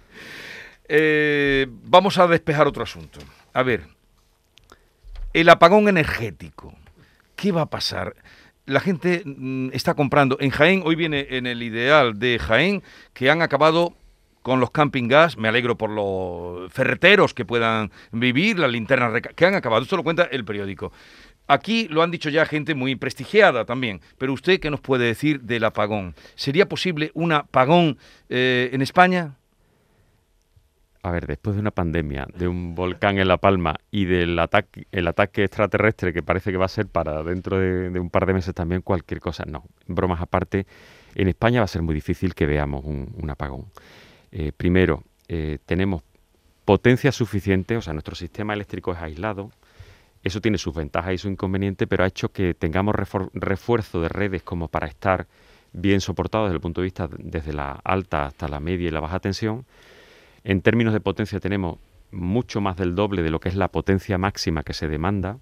Eh, 0.87 1.67
vamos 1.85 2.17
a 2.17 2.27
despejar 2.27 2.67
otro 2.67 2.83
asunto. 2.83 3.19
A 3.53 3.61
ver, 3.61 3.83
el 5.33 5.49
apagón 5.49 5.87
energético. 5.87 6.73
¿Qué 7.35 7.51
va 7.51 7.61
a 7.61 7.65
pasar? 7.67 8.15
La 8.65 8.79
gente 8.79 9.21
mm, 9.23 9.69
está 9.71 9.93
comprando. 9.93 10.37
En 10.39 10.49
Jaén, 10.49 10.81
hoy 10.83 10.95
viene 10.95 11.27
en 11.29 11.45
el 11.45 11.61
ideal 11.61 12.17
de 12.17 12.39
Jaén, 12.39 12.83
que 13.13 13.29
han 13.29 13.41
acabado 13.41 13.93
con 14.41 14.59
los 14.59 14.71
camping 14.71 15.07
gas. 15.07 15.37
Me 15.37 15.47
alegro 15.47 15.77
por 15.77 15.91
los 15.91 16.71
ferreteros 16.73 17.35
que 17.35 17.45
puedan 17.45 17.91
vivir, 18.11 18.57
las 18.57 18.71
linternas 18.71 19.21
que 19.35 19.45
han 19.45 19.53
acabado. 19.53 19.83
Esto 19.83 19.95
lo 19.95 20.03
cuenta 20.03 20.23
el 20.23 20.43
periódico. 20.43 20.91
Aquí 21.49 21.87
lo 21.89 22.03
han 22.03 22.11
dicho 22.11 22.29
ya 22.29 22.45
gente 22.45 22.75
muy 22.75 22.95
prestigiada 22.95 23.65
también, 23.65 24.01
pero 24.19 24.33
usted, 24.33 24.59
¿qué 24.59 24.69
nos 24.69 24.81
puede 24.81 25.05
decir 25.05 25.41
del 25.41 25.63
apagón? 25.63 26.13
¿Sería 26.35 26.69
posible 26.69 27.09
un 27.15 27.31
apagón 27.31 27.97
eh, 28.29 28.69
en 28.71 28.83
España? 28.83 29.35
a 31.01 31.11
ver, 31.11 31.27
después 31.27 31.55
de 31.55 31.61
una 31.61 31.71
pandemia, 31.71 32.27
de 32.35 32.47
un 32.47 32.75
volcán 32.75 33.17
en 33.19 33.27
La 33.27 33.37
Palma 33.37 33.75
y 33.89 34.05
del 34.05 34.37
ataque, 34.37 34.85
el 34.91 35.07
ataque 35.07 35.45
extraterrestre 35.45 36.13
que 36.13 36.21
parece 36.21 36.51
que 36.51 36.57
va 36.57 36.65
a 36.65 36.69
ser 36.69 36.87
para 36.87 37.23
dentro 37.23 37.57
de, 37.57 37.99
un 37.99 38.09
par 38.09 38.25
de 38.25 38.33
meses 38.33 38.53
también 38.53 38.81
cualquier 38.81 39.21
cosa, 39.21 39.45
no, 39.45 39.63
bromas 39.87 40.21
aparte, 40.21 40.67
en 41.15 41.29
España 41.29 41.61
va 41.61 41.65
a 41.65 41.69
ser 41.69 41.81
muy 41.81 41.95
difícil 41.95 42.35
que 42.35 42.45
veamos 42.45 42.83
un, 42.83 43.29
apagón. 43.29 43.65
Eh, 44.31 44.51
primero, 44.55 45.03
eh, 45.29 45.57
tenemos 45.65 46.03
potencia 46.65 47.11
suficiente, 47.11 47.77
o 47.77 47.81
sea, 47.81 47.93
nuestro 47.93 48.13
sistema 48.13 48.53
eléctrico 48.53 48.91
es 48.91 48.99
aislado, 48.99 49.51
eso 50.23 50.41
tiene 50.41 50.57
sus 50.57 50.73
ventajas 50.73 51.13
y 51.13 51.17
sus 51.17 51.31
inconvenientes, 51.31 51.87
pero 51.87 52.03
ha 52.03 52.07
hecho 52.07 52.31
que 52.31 52.53
tengamos 52.53 52.95
refuerzo 52.95 54.01
de 54.01 54.09
redes 54.09 54.43
como 54.43 54.67
para 54.67 54.87
estar 54.87 55.27
bien 55.71 56.01
soportados 56.01 56.47
desde 56.47 56.55
el 56.55 56.61
punto 56.61 56.81
de 56.81 56.85
vista 56.85 57.09
desde 57.17 57.53
la 57.53 57.79
alta 57.83 58.25
hasta 58.25 58.47
la 58.47 58.59
media 58.59 58.87
y 58.87 58.91
la 58.91 58.99
baja 58.99 59.19
tensión, 59.19 59.65
en 60.43 60.61
términos 60.61 60.93
de 60.93 60.99
potencia 60.99 61.39
tenemos 61.39 61.77
mucho 62.11 62.61
más 62.61 62.77
del 62.77 62.95
doble 62.95 63.21
de 63.21 63.29
lo 63.29 63.39
que 63.39 63.49
es 63.49 63.55
la 63.55 63.67
potencia 63.67 64.17
máxima 64.17 64.63
que 64.63 64.73
se 64.73 64.87
demanda. 64.87 65.37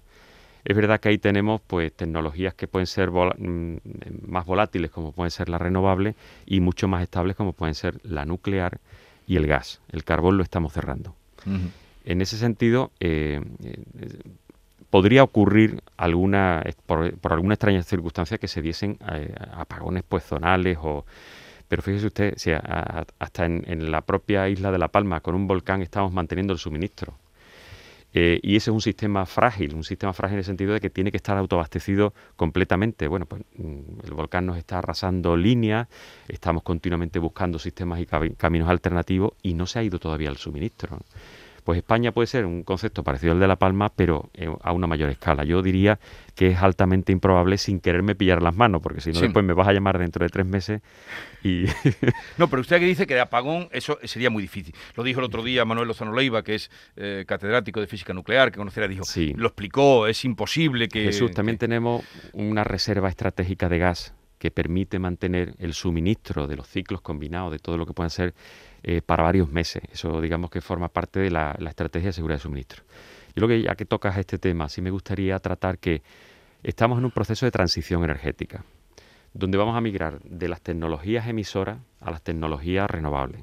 Es 0.64 0.76
verdad 0.76 1.00
que 1.00 1.08
ahí 1.08 1.18
tenemos 1.18 1.60
pues 1.66 1.92
tecnologías 1.92 2.52
que 2.54 2.68
pueden 2.68 2.86
ser 2.86 3.10
mm, 3.10 3.76
más 4.26 4.44
volátiles 4.44 4.90
como 4.90 5.12
pueden 5.12 5.30
ser 5.30 5.48
las 5.48 5.60
renovables 5.60 6.14
y 6.46 6.60
mucho 6.60 6.88
más 6.88 7.02
estables 7.02 7.36
como 7.36 7.52
pueden 7.52 7.74
ser 7.74 8.00
la 8.02 8.26
nuclear 8.26 8.80
y 9.26 9.36
el 9.36 9.46
gas. 9.46 9.80
El 9.90 10.04
carbón 10.04 10.36
lo 10.36 10.42
estamos 10.42 10.72
cerrando. 10.72 11.14
En 12.04 12.20
ese 12.20 12.36
sentido, 12.36 12.90
eh, 13.00 13.40
eh, 13.62 14.18
podría 14.90 15.22
ocurrir 15.22 15.82
alguna 15.96 16.62
por, 16.86 17.32
alguna 17.32 17.54
extraña 17.54 17.82
circunstancia 17.82 18.38
que 18.38 18.48
se 18.48 18.62
diesen 18.62 18.98
eh, 19.12 19.34
apagones 19.52 20.04
pues 20.08 20.24
zonales 20.24 20.78
o 20.80 21.04
pero 21.68 21.82
fíjese 21.82 22.06
usted, 22.06 22.34
si 22.36 22.50
hasta 22.50 23.44
en, 23.44 23.90
la 23.90 24.00
propia 24.00 24.48
isla 24.48 24.72
de 24.72 24.78
La 24.78 24.88
Palma, 24.88 25.20
con 25.20 25.34
un 25.34 25.46
volcán, 25.46 25.82
estamos 25.82 26.12
manteniendo 26.12 26.54
el 26.54 26.58
suministro. 26.58 27.14
Eh, 28.14 28.40
y 28.42 28.56
ese 28.56 28.70
es 28.70 28.74
un 28.74 28.80
sistema 28.80 29.26
frágil, 29.26 29.74
un 29.74 29.84
sistema 29.84 30.14
frágil 30.14 30.36
en 30.36 30.38
el 30.38 30.44
sentido 30.44 30.72
de 30.72 30.80
que 30.80 30.88
tiene 30.88 31.10
que 31.10 31.18
estar 31.18 31.36
autoabastecido 31.36 32.14
completamente. 32.36 33.06
Bueno, 33.06 33.26
pues 33.26 33.42
mm, 33.58 34.06
el 34.06 34.14
volcán 34.14 34.46
nos 34.46 34.56
está 34.56 34.78
arrasando 34.78 35.36
líneas, 35.36 35.88
estamos 36.26 36.62
continuamente 36.62 37.18
buscando 37.18 37.58
sistemas 37.58 38.00
y 38.00 38.06
caminos 38.06 38.70
alternativos 38.70 39.32
y 39.42 39.52
no 39.52 39.66
se 39.66 39.78
ha 39.78 39.82
ido 39.82 39.98
todavía 39.98 40.30
el 40.30 40.38
suministro. 40.38 41.00
Pues 41.68 41.76
España 41.76 42.12
puede 42.12 42.26
ser 42.26 42.46
un 42.46 42.62
concepto 42.62 43.04
parecido 43.04 43.34
al 43.34 43.40
de 43.40 43.46
La 43.46 43.56
Palma, 43.56 43.92
pero 43.94 44.30
eh, 44.32 44.48
a 44.62 44.72
una 44.72 44.86
mayor 44.86 45.10
escala. 45.10 45.44
Yo 45.44 45.60
diría 45.60 45.98
que 46.34 46.46
es 46.46 46.62
altamente 46.62 47.12
improbable 47.12 47.58
sin 47.58 47.78
quererme 47.78 48.14
pillar 48.14 48.42
las 48.42 48.56
manos, 48.56 48.80
porque 48.80 49.02
si 49.02 49.12
no 49.12 49.20
después 49.20 49.44
me 49.44 49.52
vas 49.52 49.68
a 49.68 49.74
llamar 49.74 49.98
dentro 49.98 50.24
de 50.24 50.30
tres 50.30 50.46
meses 50.46 50.80
y... 51.44 51.66
no, 52.38 52.48
pero 52.48 52.62
usted 52.62 52.78
que 52.78 52.86
dice 52.86 53.06
que 53.06 53.12
de 53.12 53.20
apagón 53.20 53.68
eso 53.70 53.98
sería 54.04 54.30
muy 54.30 54.40
difícil. 54.40 54.74
Lo 54.96 55.02
dijo 55.02 55.20
el 55.20 55.26
otro 55.26 55.42
día 55.42 55.66
Manuel 55.66 55.88
Lozano 55.88 56.14
Leiva, 56.14 56.42
que 56.42 56.54
es 56.54 56.70
eh, 56.96 57.26
catedrático 57.28 57.80
de 57.80 57.86
física 57.86 58.14
nuclear, 58.14 58.50
que 58.50 58.56
conocerá, 58.56 58.88
dijo, 58.88 59.04
sí. 59.04 59.34
lo 59.36 59.48
explicó, 59.48 60.06
es 60.06 60.24
imposible 60.24 60.88
que... 60.88 61.04
Jesús, 61.04 61.32
también 61.32 61.58
tenemos 61.58 62.02
una 62.32 62.64
reserva 62.64 63.10
estratégica 63.10 63.68
de 63.68 63.78
gas 63.78 64.14
que 64.38 64.50
permite 64.50 64.98
mantener 64.98 65.54
el 65.58 65.74
suministro 65.74 66.46
de 66.46 66.56
los 66.56 66.68
ciclos 66.68 67.00
combinados, 67.00 67.52
de 67.52 67.58
todo 67.58 67.76
lo 67.76 67.86
que 67.86 67.92
puedan 67.92 68.10
ser 68.10 68.34
eh, 68.82 69.02
para 69.02 69.22
varios 69.22 69.50
meses. 69.50 69.82
Eso 69.92 70.20
digamos 70.20 70.50
que 70.50 70.60
forma 70.60 70.88
parte 70.88 71.20
de 71.20 71.30
la, 71.30 71.56
estrategia 71.68 72.08
de 72.08 72.12
seguridad 72.12 72.38
de 72.38 72.42
suministro. 72.42 72.84
Y 73.34 73.40
lo 73.40 73.48
que 73.48 73.62
ya 73.62 73.74
que 73.74 73.84
tocas 73.84 74.16
este 74.16 74.38
tema, 74.38 74.68
sí 74.68 74.80
me 74.80 74.90
gustaría 74.90 75.38
tratar 75.38 75.78
que 75.78 76.02
estamos 76.62 76.98
en 76.98 77.04
un 77.04 77.10
proceso 77.10 77.46
de 77.46 77.50
transición 77.50 78.04
energética, 78.04 78.64
donde 79.34 79.58
vamos 79.58 79.76
a 79.76 79.80
migrar 79.80 80.20
de 80.22 80.48
las 80.48 80.60
tecnologías 80.60 81.26
emisoras 81.28 81.78
a 82.00 82.10
las 82.10 82.22
tecnologías 82.22 82.88
renovables. 82.90 83.42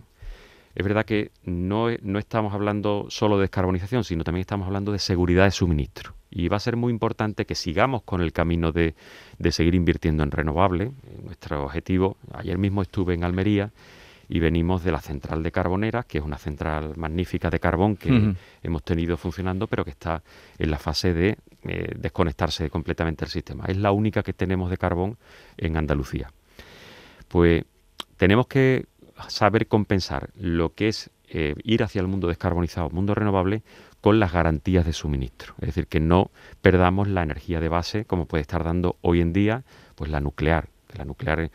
Es 0.75 0.83
verdad 0.83 1.05
que 1.05 1.31
no, 1.43 1.87
no 2.01 2.19
estamos 2.19 2.53
hablando 2.53 3.05
solo 3.09 3.37
de 3.37 3.43
descarbonización, 3.43 4.03
sino 4.03 4.25
también 4.25 4.41
estamos 4.41 4.67
hablando 4.67 4.91
de 4.91 4.99
seguridad 4.99 5.45
de 5.45 5.51
suministro. 5.51 6.13
Y 6.29 6.49
va 6.49 6.57
a 6.57 6.59
ser 6.59 6.75
muy 6.75 6.91
importante 6.91 7.45
que 7.45 7.55
sigamos 7.55 8.03
con 8.03 8.19
el 8.19 8.33
camino 8.33 8.73
de, 8.73 8.93
de 9.39 9.51
seguir 9.53 9.73
invirtiendo 9.73 10.23
en 10.23 10.31
renovables. 10.31 10.91
Nuestro 11.23 11.63
objetivo, 11.63 12.17
ayer 12.33 12.57
mismo 12.57 12.81
estuve 12.81 13.13
en 13.13 13.23
Almería 13.23 13.71
y 14.27 14.39
venimos 14.39 14.83
de 14.83 14.91
la 14.91 14.99
central 14.99 15.43
de 15.43 15.51
Carboneras, 15.51 16.05
que 16.05 16.17
es 16.17 16.23
una 16.23 16.37
central 16.37 16.93
magnífica 16.97 17.49
de 17.49 17.59
carbón 17.59 17.95
que 17.95 18.35
hemos 18.63 18.83
tenido 18.83 19.17
funcionando, 19.17 19.67
pero 19.67 19.85
que 19.85 19.91
está 19.91 20.23
en 20.57 20.71
la 20.71 20.79
fase 20.79 21.13
de 21.13 21.37
eh, 21.63 21.93
desconectarse 21.95 22.69
completamente 22.69 23.23
del 23.23 23.31
sistema. 23.31 23.65
Es 23.67 23.77
la 23.77 23.91
única 23.91 24.23
que 24.23 24.33
tenemos 24.33 24.69
de 24.69 24.77
carbón 24.77 25.17
en 25.57 25.77
Andalucía. 25.77 26.31
Pues 27.27 27.63
tenemos 28.17 28.47
que 28.47 28.85
saber 29.27 29.67
compensar 29.67 30.29
lo 30.35 30.73
que 30.73 30.87
es 30.87 31.09
eh, 31.27 31.55
ir 31.63 31.83
hacia 31.83 32.01
el 32.01 32.07
mundo 32.07 32.27
descarbonizado, 32.27 32.89
mundo 32.89 33.15
renovable, 33.15 33.63
con 34.01 34.19
las 34.19 34.31
garantías 34.31 34.85
de 34.85 34.93
suministro. 34.93 35.55
Es 35.59 35.67
decir, 35.67 35.87
que 35.87 35.99
no 35.99 36.29
perdamos 36.61 37.07
la 37.07 37.23
energía 37.23 37.59
de 37.59 37.69
base 37.69 38.05
como 38.05 38.27
puede 38.27 38.41
estar 38.41 38.63
dando 38.63 38.97
hoy 39.01 39.21
en 39.21 39.33
día 39.33 39.63
pues 39.95 40.11
la 40.11 40.19
nuclear. 40.19 40.69
La 40.95 41.05
nuclear 41.05 41.49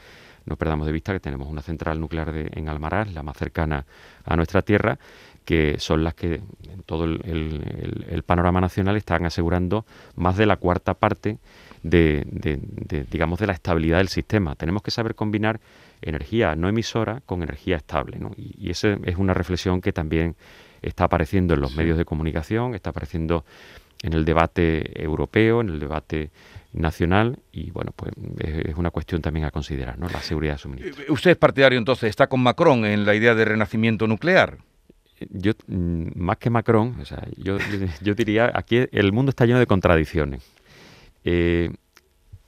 no 0.47 0.57
perdamos 0.57 0.87
de 0.87 0.93
vista 0.93 1.13
que 1.13 1.21
tenemos 1.21 1.49
una 1.49 1.63
central 1.63 2.01
nuclear 2.01 2.35
en 2.35 2.69
Almaraz, 2.69 3.13
la 3.13 3.23
más 3.23 3.37
cercana 3.37 3.87
a 4.25 4.37
nuestra 4.37 4.63
tierra, 4.63 4.99
que 5.45 5.77
son 5.79 6.03
las 6.03 6.15
que 6.15 6.43
en 6.69 6.83
todo 6.87 7.05
el, 7.05 8.25
panorama 8.27 8.61
nacional 8.61 8.97
están 8.97 9.25
asegurando 9.25 9.85
más 10.17 10.37
de 10.37 10.47
la 10.47 10.57
cuarta 10.57 10.95
parte 10.95 11.39
de, 11.83 12.25
digamos, 13.11 13.39
de 13.39 13.47
la 13.47 13.53
estabilidad 13.53 13.99
del 13.99 14.09
sistema. 14.09 14.55
Tenemos 14.55 14.83
que 14.83 14.91
saber 14.91 15.15
combinar 15.15 15.61
energía 16.03 16.55
no 16.55 16.69
emisora 16.69 17.23
con 17.27 17.43
energía 17.43 17.77
estable, 17.77 18.19
y, 18.37 18.55
y 18.59 18.71
esa 18.71 18.97
es 19.05 19.17
una 19.17 19.35
reflexión 19.35 19.81
que 19.81 19.93
también 19.93 20.37
está 20.83 21.05
apareciendo 21.05 21.55
en 21.55 21.61
los 21.61 21.77
medios 21.77 21.99
de 21.99 22.05
comunicación, 22.05 22.75
está 22.75 22.91
apareciendo 22.91 23.45
en 24.03 24.15
el 24.15 24.25
debate 24.25 25.03
europeo, 25.03 25.61
en 25.61 25.69
el 25.69 25.81
debate 25.81 26.31
nacional 26.73 27.39
y 27.53 27.71
bueno, 27.71 27.93
pues 27.95 28.13
es 28.39 28.77
una 28.77 28.91
cuestión 28.91 29.21
también 29.21 29.45
a 29.45 29.51
considerar, 29.51 29.99
¿no? 29.99 30.09
La 30.09 30.21
seguridad 30.21 30.55
de 30.55 30.59
suministro. 30.59 31.03
Eh, 31.03 31.11
¿Usted 31.11 31.33
es 31.33 31.37
partidario 31.37 31.79
entonces, 31.79 32.09
está 32.09 32.29
con 32.29 32.43
Macron 32.43 32.85
en 32.85 33.05
la 33.05 33.15
idea 33.15 33.35
de 33.35 33.45
renacimiento 33.45 34.07
nuclear? 34.07 34.59
Yo, 35.29 35.53
mm, 35.67 36.13
más 36.15 36.39
que 36.39 36.49
Macron, 36.49 36.97
o 37.01 37.05
sea, 37.05 37.27
yo, 37.37 37.59
yo 38.01 38.15
diría, 38.15 38.51
aquí 38.55 38.87
el 38.93 39.13
mundo 39.13 39.31
está 39.31 39.45
lleno 39.47 39.59
de 39.59 39.67
contradicciones. 39.67 40.43
Eh, 41.25 41.71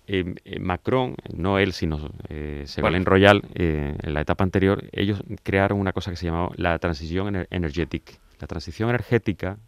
eh, 0.06 0.58
Macron, 0.60 1.14
no 1.34 1.58
él, 1.58 1.72
sino 1.72 2.10
eh, 2.28 2.64
Ségolène 2.66 3.04
Royal, 3.04 3.42
en 3.54 4.14
la 4.14 4.20
etapa 4.20 4.44
anterior, 4.44 4.84
ellos 4.92 5.22
crearon 5.42 5.78
una 5.78 5.92
cosa 5.92 6.10
que 6.10 6.16
se 6.16 6.26
llamaba 6.26 6.50
la 6.56 6.78
transición 6.78 7.46
energética. 7.50 8.12
La 8.40 8.46
transición 8.46 8.88
energética 8.88 9.58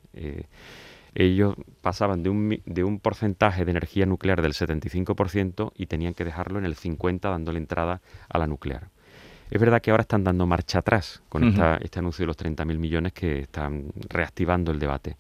ellos 1.15 1.55
pasaban 1.81 2.23
de 2.23 2.31
un, 2.31 2.61
de 2.67 2.85
un 2.85 2.99
porcentaje 2.99 3.65
de 3.65 3.71
energía 3.71 4.05
nuclear 4.05 4.43
del 4.43 4.53
75% 4.53 5.73
y 5.77 5.87
tenían 5.87 6.13
que 6.13 6.25
dejarlo 6.25 6.59
en 6.59 6.65
el 6.65 6.75
50% 6.75 7.21
dándole 7.21 7.59
entrada 7.59 8.01
a 8.29 8.39
la 8.39 8.47
nuclear. 8.47 8.89
Es 9.51 9.61
verdad 9.61 9.81
que 9.81 9.93
ahora 9.93 10.03
están 10.03 10.25
dando 10.25 10.47
marcha 10.47 10.81
atrás 10.81 11.23
con 11.29 11.45
este 11.45 11.99
anuncio 11.99 12.25
de 12.25 12.27
los 12.27 12.37
30.000 12.37 12.79
millones 12.79 13.13
que 13.13 13.41
están 13.41 13.93
reactivando 14.09 14.73
el 14.73 14.81
debate. 14.81 15.17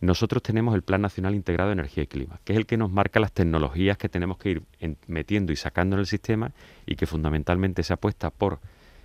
Nosotros 0.00 0.42
tenemos 0.42 0.74
el 0.74 0.82
Plan 0.82 1.02
Nacional 1.02 1.34
Integrado 1.34 1.68
de 1.68 1.74
Energía 1.74 2.04
y 2.04 2.06
Clima, 2.06 2.40
que 2.44 2.54
es 2.54 2.58
el 2.58 2.66
que 2.66 2.78
nos 2.78 2.90
marca 2.90 3.20
las 3.20 3.32
tecnologías 3.32 3.98
que 3.98 4.08
tenemos 4.08 4.38
que 4.38 4.50
ir 4.50 4.62
metiendo 5.06 5.52
y 5.52 5.56
sacando 5.56 5.96
en 5.96 6.00
el 6.00 6.06
sistema 6.06 6.52
y 6.86 6.96
que 6.96 7.06
fundamentalmente 7.06 7.82
se 7.82 7.92
apuesta 7.92 8.30
por 8.30 8.60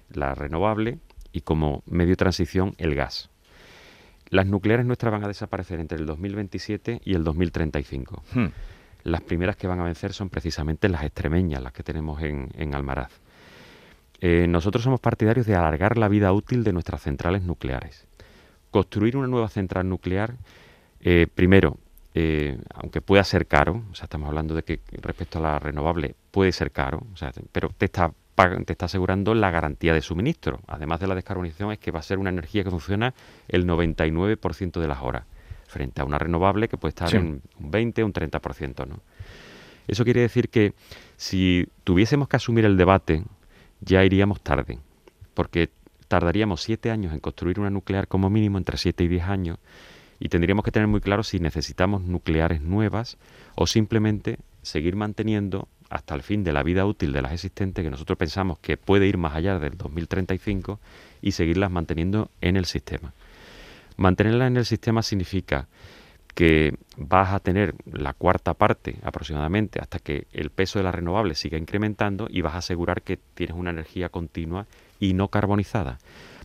la 0.09 0.35
renovable 0.35 0.99
y 1.33 1.41
como 1.41 1.83
medio 1.85 2.11
de 2.11 2.17
transición 2.17 2.75
el 2.77 2.95
gas. 2.95 3.29
Las 4.29 4.47
nucleares 4.47 4.85
nuestras 4.85 5.11
van 5.11 5.23
a 5.23 5.27
desaparecer 5.27 5.79
entre 5.79 5.97
el 5.97 6.05
2027 6.05 7.01
y 7.03 7.13
el 7.13 7.23
2035. 7.23 8.23
Hmm. 8.33 8.47
Las 9.03 9.21
primeras 9.21 9.55
que 9.55 9.67
van 9.67 9.79
a 9.79 9.83
vencer 9.83 10.13
son 10.13 10.29
precisamente 10.29 10.89
las 10.89 11.03
extremeñas, 11.03 11.61
las 11.61 11.73
que 11.73 11.83
tenemos 11.83 12.21
en, 12.23 12.73
Almaraz. 12.73 13.11
Eh, 14.19 14.47
nosotros 14.47 14.83
somos 14.83 14.99
partidarios 14.99 15.45
de 15.45 15.55
alargar 15.55 15.97
la 15.97 16.07
vida 16.07 16.33
útil 16.33 16.63
de 16.63 16.73
nuestras 16.73 17.03
centrales 17.03 17.43
nucleares. 17.43 18.07
Construir 18.71 19.15
una 19.15 19.27
nueva 19.27 19.49
central 19.49 19.87
nuclear, 19.87 20.37
eh, 21.07 21.27
primero, 21.33 21.77
eh, 22.15 22.57
aunque 22.73 22.99
pueda 22.99 23.23
ser 23.23 23.45
caro, 23.45 23.83
o 23.91 23.93
sea, 23.93 24.05
estamos 24.05 24.27
hablando 24.27 24.55
de 24.55 24.63
que 24.63 24.79
respecto 25.01 25.37
a 25.37 25.41
la 25.41 25.59
renovable 25.59 26.15
puede 26.31 26.51
ser 26.51 26.71
caro, 26.71 27.03
o 27.13 27.15
sea, 27.15 27.31
pero 27.51 27.69
te 27.77 27.85
está 27.85 28.11
te 28.65 28.73
está 28.73 28.87
asegurando 28.87 29.33
la 29.33 29.49
garantía 29.49 29.93
de 29.93 30.01
suministro. 30.01 30.59
Además 30.67 30.99
de 30.99 31.07
la 31.07 31.15
descarbonización, 31.15 31.71
es 31.71 31.79
que 31.79 31.91
va 31.91 31.99
a 31.99 32.03
ser 32.03 32.17
una 32.17 32.31
energía 32.31 32.65
que 32.65 32.69
funciona 32.69 33.13
el 33.47 33.65
99% 33.65 34.81
de 34.81 34.87
las 34.89 35.01
horas, 35.01 35.23
frente 35.67 36.01
a 36.01 36.05
una 36.05 36.17
renovable 36.17 36.67
que 36.67 36.75
puede 36.75 36.89
estar 36.89 37.15
en 37.15 37.41
un 37.61 37.71
20 37.71 38.03
o 38.03 38.05
un 38.07 38.11
30%. 38.11 38.87
¿no? 38.87 38.99
Eso 39.87 40.03
quiere 40.03 40.19
decir 40.19 40.49
que 40.49 40.73
si 41.15 41.67
tuviésemos 41.85 42.27
que 42.27 42.35
asumir 42.35 42.65
el 42.65 42.75
debate, 42.75 43.23
ya 43.79 44.03
iríamos 44.03 44.41
tarde, 44.41 44.79
porque 45.33 45.69
tardaríamos 46.09 46.61
siete 46.61 46.91
años 46.91 47.13
en 47.13 47.21
construir 47.21 47.59
una 47.61 47.69
nuclear 47.69 48.09
como 48.09 48.29
mínimo, 48.29 48.57
entre 48.57 48.77
siete 48.77 49.05
y 49.05 49.07
diez 49.07 49.23
años, 49.23 49.59
y 50.19 50.29
tendríamos 50.29 50.63
que 50.63 50.71
tener 50.71 50.87
muy 50.87 51.01
claro 51.01 51.23
si 51.23 51.39
necesitamos 51.39 52.03
nucleares 52.03 52.61
nuevas 52.61 53.17
o 53.55 53.67
simplemente 53.67 54.37
seguir 54.61 54.95
manteniendo 54.95 55.67
hasta 55.89 56.15
el 56.15 56.23
fin 56.23 56.43
de 56.43 56.53
la 56.53 56.63
vida 56.63 56.85
útil 56.85 57.13
de 57.13 57.21
las 57.21 57.33
existentes, 57.33 57.83
que 57.83 57.91
nosotros 57.91 58.17
pensamos 58.17 58.57
que 58.59 58.77
puede 58.77 59.07
ir 59.07 59.17
más 59.17 59.35
allá 59.35 59.59
del 59.59 59.77
2035 59.77 60.79
y 61.21 61.31
seguirlas 61.31 61.71
manteniendo 61.71 62.29
en 62.41 62.57
el 62.57 62.65
sistema. 62.65 63.13
Mantenerlas 63.97 64.47
en 64.47 64.57
el 64.57 64.65
sistema 64.65 65.03
significa 65.03 65.67
que 66.33 66.75
vas 66.97 67.33
a 67.33 67.39
tener 67.39 67.75
la 67.85 68.13
cuarta 68.13 68.53
parte 68.53 68.97
aproximadamente 69.03 69.79
hasta 69.79 69.99
que 69.99 70.27
el 70.33 70.49
peso 70.49 70.79
de 70.79 70.83
las 70.83 70.93
renovables 70.93 71.39
siga 71.39 71.57
incrementando 71.57 72.27
y 72.29 72.41
vas 72.41 72.55
a 72.55 72.57
asegurar 72.57 73.01
que 73.01 73.17
tienes 73.35 73.55
una 73.55 73.69
energía 73.69 74.09
continua 74.09 74.67
y 74.99 75.13
no 75.13 75.29
carbonizada. 75.29 75.97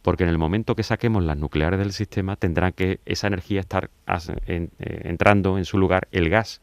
Porque 0.03 0.25
en 0.25 0.31
el 0.31 0.39
momento 0.39 0.75
que 0.75 0.83
saquemos 0.83 1.25
las 1.25 1.37
nucleares 1.37 1.79
del 1.79 1.93
sistema 1.93 2.37
tendrá 2.37 2.73
que 2.73 3.01
esa 3.05 3.27
energía 3.27 3.61
estar 3.61 3.91
eh, 4.47 4.69
entrando 4.79 5.59
en 5.59 5.65
su 5.65 5.79
lugar 5.79 6.09
el 6.11 6.31
gas 6.31 6.61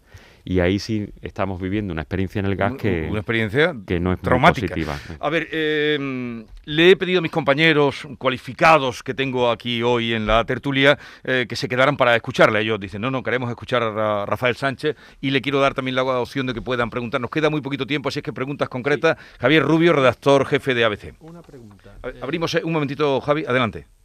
y 0.47 0.61
ahí 0.61 0.79
sí 0.79 1.09
estamos 1.21 1.59
viviendo 1.59 1.91
una 1.91 2.03
experiencia 2.03 2.39
en 2.39 2.45
el 2.45 2.55
gas 2.55 2.75
que, 2.75 3.05
una 3.09 3.19
experiencia 3.19 3.75
que 3.85 3.99
no 3.99 4.13
es 4.13 4.21
traumática. 4.21 4.67
positiva. 4.67 4.97
A 5.19 5.29
ver, 5.29 5.49
eh, 5.51 6.45
le 6.63 6.89
he 6.89 6.95
pedido 6.95 7.19
a 7.19 7.21
mis 7.21 7.31
compañeros 7.31 8.07
cualificados 8.17 9.03
que 9.03 9.13
tengo 9.13 9.51
aquí 9.51 9.83
hoy 9.83 10.13
en 10.13 10.25
la 10.25 10.45
tertulia 10.45 10.97
eh, 11.25 11.47
que 11.49 11.57
se 11.57 11.67
quedaran 11.67 11.97
para 11.97 12.15
escucharle. 12.15 12.61
Ellos 12.61 12.79
dicen, 12.79 13.01
no, 13.01 13.11
no, 13.11 13.23
queremos 13.23 13.49
escuchar 13.49 13.83
a 13.83 14.25
Rafael 14.25 14.55
Sánchez 14.55 14.95
y 15.19 15.31
le 15.31 15.41
quiero 15.41 15.59
dar 15.59 15.73
también 15.73 15.95
la 15.95 16.03
opción 16.03 16.47
de 16.47 16.53
que 16.53 16.61
puedan 16.61 16.89
preguntar. 16.89 17.19
Nos 17.19 17.29
queda 17.29 17.49
muy 17.49 17.59
poquito 17.59 17.85
tiempo, 17.85 18.07
así 18.07 18.19
es 18.19 18.23
que 18.23 18.31
preguntas 18.31 18.69
concretas. 18.69 19.17
Javier 19.41 19.63
Rubio, 19.63 19.91
redactor 19.91 20.45
jefe 20.45 20.73
de 20.73 20.85
ABC. 20.85 21.13
Una 21.19 21.41
pregunta. 21.41 21.97
Abrimos 22.21 22.53
un 22.53 22.71
momentito, 22.71 23.19
Javi, 23.19 23.43
adelante. 23.45 23.96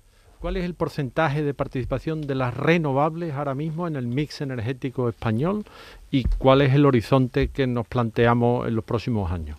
¿Cuál 0.42 0.57
es 0.57 0.64
el 0.64 0.74
porcentaje 0.74 1.44
de 1.44 1.55
participación 1.55 2.22
de 2.22 2.35
las 2.35 2.52
renovables 2.52 3.33
ahora 3.33 3.55
mismo 3.55 3.87
en 3.87 3.94
el 3.94 4.09
mix 4.09 4.40
energético 4.40 5.09
español 5.09 5.64
y 6.11 6.24
cuál 6.24 6.62
es 6.62 6.74
el 6.74 6.85
horizonte 6.85 7.50
que 7.50 7.68
nos 7.68 7.87
planteamos 7.87 8.66
en 8.66 8.74
los 8.74 8.85
próximos 8.85 9.31
años? 9.31 9.57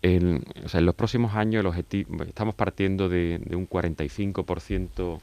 En, 0.00 0.42
los 0.72 0.94
próximos 0.94 1.34
años 1.34 1.60
el 1.60 1.66
objetivo, 1.66 2.22
estamos 2.22 2.54
partiendo 2.54 3.10
de, 3.10 3.38
un 3.54 3.68
45% 3.68 5.20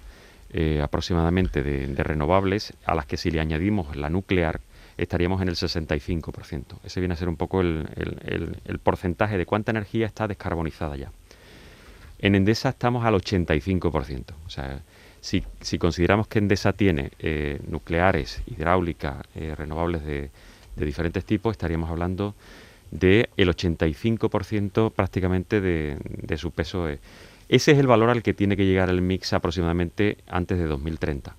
eh, 0.51 0.79
aproximadamente 0.79 1.63
de, 1.63 2.03
renovables, 2.03 2.73
a 2.85 2.93
las 2.93 3.07
que 3.07 3.17
si 3.17 3.31
le 3.31 3.39
añadimos 3.39 3.95
la 3.95 4.11
nuclear 4.11 4.61
estaríamos 4.95 5.41
en 5.41 5.47
el 5.47 5.55
65%. 5.55 6.63
Ese 6.83 6.99
viene 6.99 7.15
a 7.15 7.17
ser 7.17 7.29
un 7.29 7.35
poco 7.35 7.61
el 7.61 8.79
porcentaje 8.83 9.39
de 9.39 9.47
cuánta 9.47 9.71
energía 9.71 10.05
está 10.05 10.27
descarbonizada 10.27 10.97
ya. 10.97 11.11
En 12.21 12.35
Endesa 12.35 12.69
estamos 12.69 13.05
al 13.05 13.15
85%. 13.15 14.23
O 14.45 14.49
sea, 14.49 14.81
Si, 15.21 15.43
si 15.61 15.77
consideramos 15.77 16.27
que 16.27 16.39
Endesa 16.39 16.73
tiene 16.73 17.11
eh, 17.19 17.59
nucleares, 17.67 18.41
hidráulicas, 18.47 19.17
eh, 19.35 19.53
renovables 19.55 20.03
de, 20.03 20.31
de, 20.75 20.85
diferentes 20.85 21.23
tipos, 21.25 21.51
estaríamos 21.51 21.91
hablando 21.91 22.33
del 22.89 23.29
el 23.37 23.49
85% 23.49 24.91
prácticamente 24.91 25.61
de, 25.61 25.97
de 26.03 26.37
su 26.37 26.51
peso. 26.51 26.87
Ese 27.49 27.71
es 27.71 27.77
el 27.77 27.87
valor 27.87 28.09
al 28.09 28.23
que 28.23 28.33
tiene 28.33 28.57
que 28.57 28.65
llegar 28.65 28.89
el 28.89 29.01
mix 29.01 29.33
aproximadamente 29.33 30.17
antes 30.27 30.57
de 30.57 30.65
2030. 30.65 31.35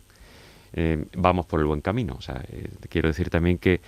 Eh, 0.74 1.04
vamos 1.16 1.46
por 1.46 1.60
el 1.60 1.66
buen 1.66 1.80
camino. 1.80 2.14
O 2.18 2.22
sea, 2.22 2.42
eh, 2.50 2.68
quiero 2.88 3.08
decir 3.08 3.30
también 3.30 3.58
que 3.58 3.80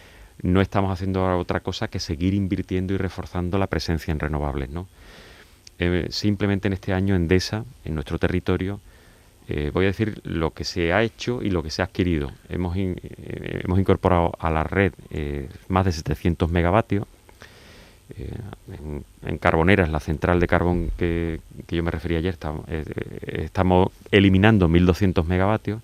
no 0.43 0.61
estamos 0.61 0.93
haciendo 0.93 1.39
otra 1.39 1.61
cosa 1.61 1.89
que 1.89 2.01
seguir 2.01 2.35
invirtiendo 2.35 2.93
y 2.95 2.99
reforzando 2.99 3.59
la 3.59 3.69
presencia 3.69 4.13
en 4.13 4.21
renovables. 4.21 4.71
¿no? 4.71 4.89
Eh, 5.79 6.07
simplemente 6.11 6.69
en 6.69 6.75
este 6.75 6.93
año 6.93 7.15
Endesa, 7.15 7.65
en 7.85 7.95
nuestro 7.95 8.19
territorio, 8.19 8.81
voy 9.75 9.85
a 9.85 9.89
decir 9.89 10.23
lo 10.25 10.53
que 10.53 10.65
se 10.65 10.95
ha 10.95 11.03
hecho 11.03 11.43
y 11.43 11.51
lo 11.51 11.63
que 11.63 11.69
se 11.69 11.83
ha 11.83 11.85
adquirido. 11.85 12.33
Hemos, 12.49 12.79
hemos 12.79 13.79
incorporado 13.79 14.33
a 14.39 14.51
la 14.51 14.65
red 14.65 14.95
más 15.69 15.85
de 15.85 15.93
700 15.93 16.51
megavatios. 16.51 17.07
En, 18.17 19.05
en, 19.27 19.37
Carboneras, 19.37 19.91
la 19.91 20.01
central 20.01 20.41
de 20.41 20.47
carbón 20.47 20.91
que, 20.97 21.41
que 21.67 21.77
yo 21.77 21.83
me 21.83 21.91
refería 21.91 22.19
ayer, 22.19 22.39
estamos 23.27 23.91
eliminando 24.11 24.67
1.200 24.67 25.27
megavatios 25.27 25.83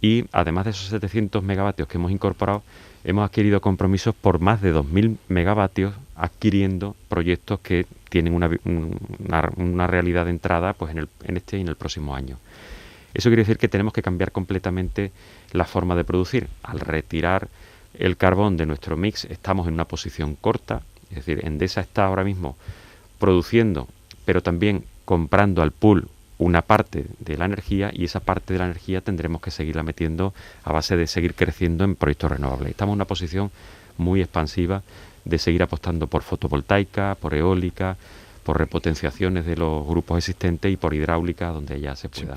y 0.00 0.24
además 0.32 0.64
de 0.64 0.70
esos 0.70 0.88
700 0.88 1.42
megavatios 1.42 1.88
que 1.88 1.98
hemos 1.98 2.12
incorporado, 2.12 2.62
hemos 3.04 3.24
adquirido 3.24 3.60
compromisos 3.60 4.14
por 4.14 4.38
más 4.38 4.62
de 4.62 4.74
2.000 4.74 5.16
megavatios 5.28 5.94
adquiriendo 6.18 6.96
proyectos 7.08 7.60
que 7.60 7.86
tienen 8.10 8.34
una, 8.34 8.50
una, 8.64 9.86
realidad 9.86 10.24
de 10.24 10.30
entrada 10.30 10.72
pues 10.72 10.90
en, 10.90 10.98
el, 10.98 11.08
en 11.24 11.36
este 11.36 11.58
y 11.58 11.60
en 11.60 11.68
el 11.68 11.76
próximo 11.76 12.14
año. 12.14 12.38
Eso 13.14 13.30
quiere 13.30 13.42
decir 13.42 13.58
que 13.58 13.68
tenemos 13.68 13.92
que 13.92 14.02
cambiar 14.02 14.32
completamente 14.32 15.12
la 15.52 15.64
forma 15.64 15.94
de 15.94 16.04
producir. 16.04 16.48
Al 16.62 16.80
retirar 16.80 17.48
el 17.94 18.16
carbón 18.16 18.56
de 18.56 18.66
nuestro 18.66 18.96
mix 18.96 19.24
estamos 19.24 19.66
en 19.68 19.74
una 19.74 19.86
posición 19.86 20.34
corta, 20.34 20.82
es 21.10 21.16
decir, 21.16 21.44
Endesa 21.44 21.80
está 21.80 22.06
ahora 22.06 22.24
mismo 22.24 22.56
produciendo, 23.18 23.88
pero 24.24 24.42
también 24.42 24.84
comprando 25.04 25.62
al 25.62 25.72
pool 25.72 26.08
una 26.38 26.62
parte 26.62 27.06
de 27.18 27.36
la 27.36 27.46
energía 27.46 27.90
y 27.92 28.04
esa 28.04 28.20
parte 28.20 28.52
de 28.52 28.58
la 28.58 28.66
energía 28.66 29.00
tendremos 29.00 29.40
que 29.40 29.50
seguirla 29.50 29.82
metiendo 29.82 30.34
a 30.64 30.72
base 30.72 30.96
de 30.96 31.06
seguir 31.06 31.34
creciendo 31.34 31.84
en 31.84 31.96
proyectos 31.96 32.30
renovables. 32.30 32.70
Estamos 32.70 32.92
en 32.92 32.98
una 32.98 33.04
posición 33.06 33.50
muy 33.96 34.20
expansiva 34.20 34.82
de 35.28 35.38
seguir 35.38 35.62
apostando 35.62 36.06
por 36.06 36.22
fotovoltaica, 36.22 37.14
por 37.20 37.34
eólica, 37.34 37.96
por 38.42 38.56
repotenciaciones 38.56 39.44
de 39.44 39.56
los 39.56 39.86
grupos 39.86 40.16
existentes 40.16 40.72
y 40.72 40.78
por 40.78 40.94
hidráulica 40.94 41.48
donde 41.48 41.78
ya 41.78 41.94
se 41.94 42.08
pueda. 42.08 42.34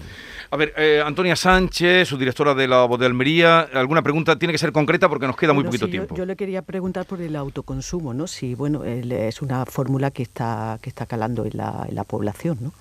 A 0.49 0.57
ver, 0.57 0.73
eh, 0.75 1.01
Antonia 1.03 1.37
Sánchez, 1.37 2.05
su 2.05 2.17
directora 2.17 2.53
de 2.53 2.67
la 2.67 2.83
voz 2.83 2.99
de 2.99 3.05
Almería, 3.05 3.61
alguna 3.73 4.01
pregunta 4.01 4.37
tiene 4.37 4.51
que 4.51 4.57
ser 4.57 4.73
concreta 4.73 5.07
porque 5.07 5.25
nos 5.25 5.37
queda 5.37 5.53
muy 5.53 5.63
poquito 5.63 5.87
tiempo. 5.87 6.13
Yo, 6.13 6.25
le 6.25 6.35
quería 6.35 6.63
preguntar 6.63 7.05
por 7.05 7.21
el 7.21 7.33
autoconsumo, 7.37 8.13
¿no? 8.13 8.27
Si 8.27 8.55
bueno, 8.55 8.83
es 8.83 9.41
una 9.41 9.65
fórmula 9.65 10.11
que 10.11 10.23
está 10.23 10.77
que 10.81 10.89
está 10.89 11.05
calando 11.05 11.45
en 11.45 11.55
la, 11.55 11.85
en 11.87 11.95
la 11.95 12.03
población, 12.03 12.57
¿no? 12.59 12.73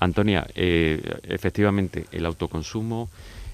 Antonia, 0.00 0.46
eh, 0.54 1.00
efectivamente, 1.24 2.06
el 2.10 2.26
autoconsumo 2.26 3.08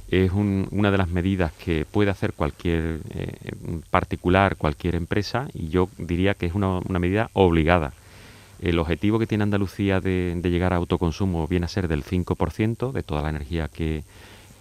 es 0.08 0.30
una 0.32 0.90
de 0.90 0.98
las 0.98 1.08
medidas 1.08 1.52
que 1.52 1.84
puede 1.84 2.10
hacer 2.10 2.32
cualquier 2.32 3.00
eh, 3.10 3.52
particular, 3.90 4.56
cualquier 4.56 4.94
empresa, 4.94 5.48
y 5.52 5.68
yo 5.68 5.88
diría 5.98 6.34
que 6.34 6.46
es 6.46 6.54
una, 6.54 6.80
medida 6.98 7.30
obligada. 7.32 7.92
El 8.60 8.78
objetivo 8.78 9.18
que 9.18 9.26
tiene 9.26 9.44
Andalucía 9.44 10.00
de, 10.00 10.40
llegar 10.44 10.72
a 10.72 10.76
autoconsumo 10.76 11.46
viene 11.46 11.66
a 11.66 11.68
ser 11.68 11.88
del 11.88 12.04
5% 12.04 12.92
de 12.92 13.02
toda 13.02 13.22
la 13.22 13.30
energía 13.30 13.68
que, 13.68 14.04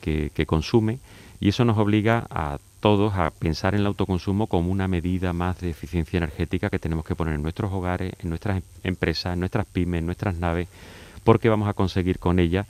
que 0.01 0.45
consume, 0.45 0.99
y 1.39 1.49
eso 1.49 1.65
nos 1.65 1.77
obliga 1.77 2.25
a 2.29 2.57
todos 2.79 3.15
a 3.15 3.31
pensar 3.31 3.73
en 3.73 3.81
el 3.81 3.87
autoconsumo 3.87 4.47
como 4.47 4.71
una 4.71 4.87
medida 4.87 5.33
más 5.33 5.59
de 5.59 5.71
eficiencia 5.71 6.17
energética 6.17 6.69
que 6.69 6.79
tenemos 6.79 7.03
que 7.03 7.15
poner 7.15 7.33
en 7.33 7.41
nuestros 7.41 7.71
hogares, 7.73 8.13
en 8.19 8.29
nuestras 8.29 8.61
empresas, 8.83 9.33
en 9.33 9.39
nuestras 9.39 9.65
pymes, 9.65 9.99
en 9.99 10.05
nuestras 10.05 10.35
naves, 10.35 10.67
porque 11.23 11.49
vamos 11.49 11.67
a 11.67 11.73
conseguir 11.73 12.19
con 12.19 12.37
ella 12.39 12.67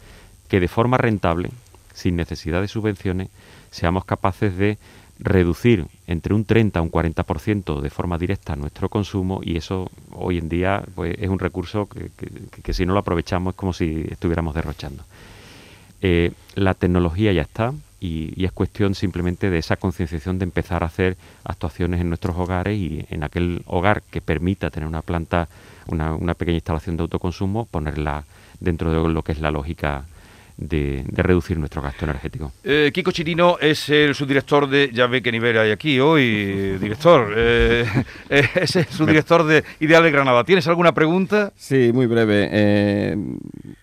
que 0.48 0.60
de 0.60 0.68
forma 0.68 0.98
rentable, 0.98 1.50
sin 1.96 2.16
necesidad 2.16 2.62
de 2.62 2.68
subvenciones, 2.68 3.30
seamos 3.72 4.06
capaces 4.06 4.56
de 4.56 4.78
reducir 5.18 5.88
entre 6.08 6.34
un 6.34 6.44
30 6.44 6.78
a 6.78 6.82
un 6.82 6.92
40% 6.92 7.80
de 7.80 7.90
forma 7.90 8.18
directa 8.18 8.56
nuestro 8.56 8.90
consumo 8.90 9.40
y 9.42 9.56
eso 9.56 9.90
hoy 10.12 10.38
en 10.38 10.50
día 10.50 10.84
pues, 10.94 11.16
es 11.18 11.30
un 11.30 11.40
recurso 11.40 11.88
que, 11.88 12.74
si 12.74 12.86
no 12.86 12.94
lo 12.94 13.00
aprovechamos 13.00 13.54
es 13.54 13.58
como 13.58 13.74
si 13.74 14.06
estuviéramos 14.10 14.54
derrochando. 14.54 15.04
Eh, 16.02 16.34
la 16.56 16.74
tecnología 16.74 17.32
ya 17.32 17.44
está 17.44 17.74
y, 18.02 18.44
es 18.44 18.52
cuestión 18.52 18.94
simplemente 18.94 19.50
de 19.50 19.58
esa 19.58 19.78
concienciación 19.78 20.38
de 20.38 20.44
empezar 20.44 20.84
a 20.84 20.88
hacer 20.88 21.16
actuaciones 21.46 22.02
en 22.02 22.10
nuestros 22.10 22.36
hogares 22.38 22.78
y 22.78 23.06
en 23.10 23.24
aquel 23.24 23.64
hogar 23.68 24.04
que 24.04 24.20
permita 24.20 24.70
tener 24.70 24.88
una 24.88 25.02
planta, 25.02 25.48
una, 25.88 26.14
una 26.14 26.34
pequeña 26.34 26.58
instalación 26.58 26.98
de 26.98 27.04
autoconsumo, 27.04 27.66
ponerla 27.66 28.26
dentro 28.60 28.92
de 28.92 29.14
lo 29.14 29.24
que 29.24 29.32
es 29.32 29.40
la 29.40 29.52
lógica 29.52 30.06
de, 30.58 31.06
reducir 31.12 31.58
nuestro 31.58 31.82
gasto 31.82 32.06
energético. 32.06 32.52
Eh, 32.64 32.92
Kiko 32.94 33.12
Chirino 33.12 33.58
es 33.60 33.90
el 33.90 34.16
subdirector 34.16 34.70
de, 34.70 34.90
ya 34.94 35.08
ve 35.08 35.22
qué 35.22 35.32
nivel 35.32 35.58
hay 35.58 35.72
aquí 35.72 36.00
hoy, 36.00 36.78
director, 36.78 37.34
eh, 37.36 37.86
eh, 38.30 38.50
es 38.56 38.76
el 38.76 38.86
subdirector 38.86 39.46
de 39.46 39.64
Ideal 39.80 40.04
de 40.04 40.12
Granada. 40.12 40.44
¿Tienes 40.44 40.68
alguna 40.68 40.94
pregunta? 40.94 41.52
Sí, 41.56 41.92
muy 41.94 42.06
breve. 42.06 43.18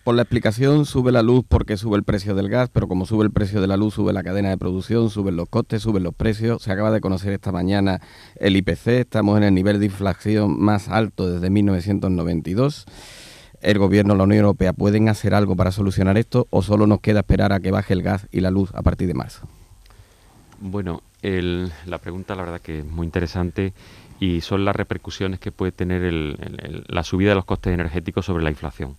por 0.03 0.15
la 0.15 0.23
explicación, 0.23 0.85
sube 0.85 1.11
la 1.11 1.21
luz 1.21 1.45
porque 1.47 1.77
sube 1.77 1.97
el 1.97 2.03
precio 2.03 2.33
del 2.35 2.49
gas, 2.49 2.69
pero 2.71 2.87
como 2.87 3.05
sube 3.05 3.23
el 3.23 3.31
precio 3.31 3.61
de 3.61 3.67
la 3.67 3.77
luz, 3.77 3.93
sube 3.93 4.13
la 4.13 4.23
cadena 4.23 4.49
de 4.49 4.57
producción, 4.57 5.09
suben 5.09 5.35
los 5.35 5.49
costes, 5.49 5.81
suben 5.81 6.03
los 6.03 6.15
precios. 6.15 6.63
Se 6.63 6.71
acaba 6.71 6.91
de 6.91 7.01
conocer 7.01 7.33
esta 7.33 7.51
mañana 7.51 8.01
el 8.35 8.55
IPC, 8.55 8.87
estamos 8.87 9.37
en 9.37 9.43
el 9.43 9.53
nivel 9.53 9.79
de 9.79 9.85
inflación 9.85 10.59
más 10.59 10.89
alto 10.89 11.29
desde 11.29 11.49
1992 11.49 12.85
el 13.63 13.79
gobierno, 13.79 14.15
la 14.15 14.25
Unión 14.25 14.41
Europea 14.41 14.73
pueden 14.73 15.09
hacer 15.09 15.33
algo 15.33 15.55
para 15.55 15.71
solucionar 15.71 16.17
esto 16.17 16.47
o 16.49 16.61
solo 16.61 16.85
nos 16.85 16.99
queda 16.99 17.19
esperar 17.19 17.53
a 17.53 17.59
que 17.59 17.71
baje 17.71 17.93
el 17.93 18.03
gas 18.03 18.27
y 18.31 18.41
la 18.41 18.51
luz 18.51 18.69
a 18.75 18.81
partir 18.81 19.07
de 19.07 19.13
marzo? 19.13 19.47
Bueno, 20.59 21.01
la 21.21 21.97
pregunta 21.97 22.35
la 22.35 22.43
verdad 22.43 22.61
que 22.61 22.79
es 22.79 22.85
muy 22.85 23.05
interesante 23.05 23.73
y 24.19 24.41
son 24.41 24.65
las 24.65 24.75
repercusiones 24.75 25.39
que 25.39 25.51
puede 25.51 25.71
tener 25.71 26.13
la 26.87 27.03
subida 27.03 27.29
de 27.29 27.35
los 27.35 27.45
costes 27.45 27.73
energéticos 27.73 28.25
sobre 28.25 28.43
la 28.43 28.49
inflación. 28.49 28.95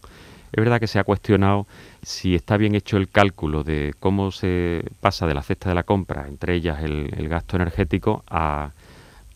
Es 0.52 0.62
verdad 0.62 0.78
que 0.78 0.86
se 0.86 0.98
ha 0.98 1.04
cuestionado 1.04 1.66
si 2.02 2.34
está 2.34 2.56
bien 2.56 2.74
hecho 2.74 2.96
el 2.96 3.08
cálculo 3.08 3.64
de 3.64 3.92
cómo 3.98 4.30
se 4.30 4.84
pasa 5.00 5.26
de 5.26 5.34
la 5.34 5.42
cesta 5.42 5.68
de 5.68 5.74
la 5.74 5.82
compra, 5.82 6.26
entre 6.28 6.54
ellas 6.54 6.82
el, 6.82 7.28
gasto 7.28 7.56
energético, 7.56 8.24
a 8.28 8.70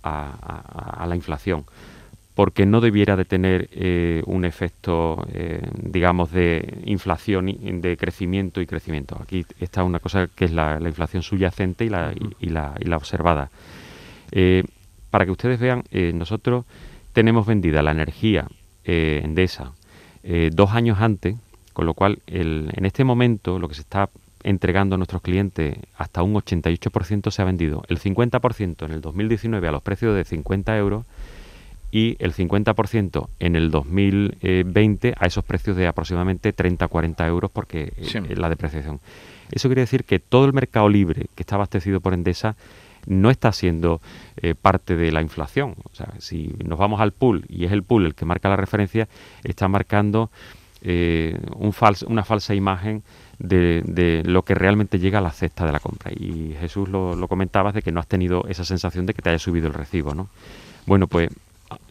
la 0.04 1.16
inflación 1.16 1.64
porque 2.38 2.66
no 2.66 2.80
debiera 2.80 3.16
de 3.16 3.24
tener 3.24 3.68
eh, 3.72 4.22
un 4.26 4.44
efecto, 4.44 5.26
eh, 5.32 5.60
digamos, 5.74 6.30
de 6.30 6.82
inflación, 6.84 7.46
de 7.80 7.96
crecimiento 7.96 8.60
y 8.60 8.66
crecimiento. 8.66 9.18
Aquí 9.20 9.44
está 9.58 9.82
una 9.82 9.98
cosa 9.98 10.28
que 10.28 10.44
es 10.44 10.52
la, 10.52 10.78
inflación 10.80 11.24
subyacente 11.24 11.84
y 11.84 11.88
la, 11.88 12.14
y, 12.38 12.50
la, 12.50 12.76
y 12.78 12.84
la 12.84 12.96
observada. 12.96 13.50
Eh, 14.30 14.62
para 15.10 15.24
que 15.24 15.32
ustedes 15.32 15.58
vean, 15.58 15.82
nosotros 16.14 16.64
tenemos 17.12 17.44
vendida 17.44 17.82
la 17.82 17.90
energía 17.90 18.46
Endesa 18.84 19.72
dos 20.52 20.70
años 20.70 20.98
antes, 21.00 21.34
con 21.72 21.86
lo 21.86 21.94
cual 21.94 22.20
en 22.28 22.84
este 22.84 23.02
momento 23.02 23.58
lo 23.58 23.68
que 23.68 23.74
se 23.74 23.80
está 23.80 24.10
entregando 24.44 24.94
a 24.94 24.98
nuestros 24.98 25.22
clientes 25.22 25.76
hasta 25.96 26.22
un 26.22 26.34
88% 26.34 27.32
se 27.32 27.42
ha 27.42 27.44
vendido. 27.44 27.82
El 27.88 27.98
50% 27.98 28.84
en 28.84 28.92
el 28.92 29.00
2019 29.00 29.66
a 29.66 29.72
los 29.72 29.82
precios 29.82 30.14
de 30.14 30.24
50 30.24 30.78
euros 30.78 31.04
y 31.90 32.16
el 32.18 32.34
50% 32.34 33.28
en 33.38 33.56
el 33.56 33.70
2020 33.70 35.14
a 35.18 35.26
esos 35.26 35.44
precios 35.44 35.76
de 35.76 35.86
aproximadamente 35.86 36.54
30-40 36.54 37.26
euros 37.26 37.50
porque 37.50 37.92
eh, 37.96 38.34
la 38.36 38.50
depreciación. 38.50 39.00
Eso 39.50 39.68
quiere 39.68 39.82
decir 39.82 40.04
que 40.04 40.18
todo 40.18 40.44
el 40.44 40.52
mercado 40.52 40.88
libre 40.88 41.26
que 41.34 41.42
está 41.42 41.54
abastecido 41.54 42.00
por 42.00 42.12
Endesa 42.12 42.56
no 43.06 43.30
está 43.30 43.52
siendo 43.52 44.02
eh, 44.36 44.54
parte 44.54 44.96
de 44.96 45.10
la 45.12 45.22
inflación. 45.22 45.76
O 45.90 45.94
sea, 45.94 46.12
si 46.18 46.54
nos 46.62 46.78
vamos 46.78 47.00
al 47.00 47.12
pool 47.12 47.46
y 47.48 47.64
es 47.64 47.72
el 47.72 47.82
pool 47.82 48.04
el 48.04 48.14
que 48.14 48.26
marca 48.26 48.50
la 48.50 48.56
referencia, 48.56 49.08
está 49.44 49.66
marcando 49.68 50.30
eh, 50.82 51.38
un 51.56 51.72
una 52.06 52.24
falsa 52.24 52.54
imagen 52.54 53.02
de, 53.38 54.22
lo 54.26 54.42
que 54.42 54.54
realmente 54.54 54.98
llega 54.98 55.18
a 55.18 55.22
la 55.22 55.30
cesta 55.30 55.64
de 55.64 55.72
la 55.72 55.80
compra. 55.80 56.12
Y 56.12 56.54
Jesús 56.60 56.88
lo, 56.88 57.16
lo 57.16 57.28
comentabas 57.28 57.72
de 57.72 57.80
que 57.80 57.92
no 57.92 58.00
has 58.00 58.06
tenido 58.06 58.44
esa 58.48 58.64
sensación 58.64 59.06
de 59.06 59.14
que 59.14 59.22
te 59.22 59.30
haya 59.30 59.38
subido 59.38 59.68
el 59.68 59.74
recibo, 59.74 60.14
¿no? 60.14 60.28
Bueno, 60.86 61.06
pues 61.06 61.30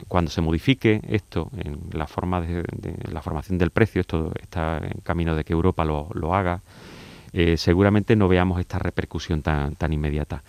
cuando 0.07 0.31
se 0.31 0.41
modifique 0.41 1.01
esto 1.07 1.49
en 1.57 1.79
la 1.91 2.07
forma 2.07 2.41
de, 2.41 2.63
la 3.11 3.21
formación 3.21 3.57
del 3.57 3.71
precio, 3.71 4.01
esto 4.01 4.31
está 4.41 4.77
en 4.77 5.01
camino 5.01 5.35
de 5.35 5.43
que 5.43 5.53
Europa 5.53 5.85
lo, 5.85 6.35
haga, 6.35 6.61
eh, 7.33 7.57
seguramente 7.57 8.15
no 8.15 8.27
veamos 8.27 8.59
esta 8.59 8.79
repercusión 8.79 9.41
tan, 9.41 9.75
tan 9.75 9.93
inmediata. 9.93 10.43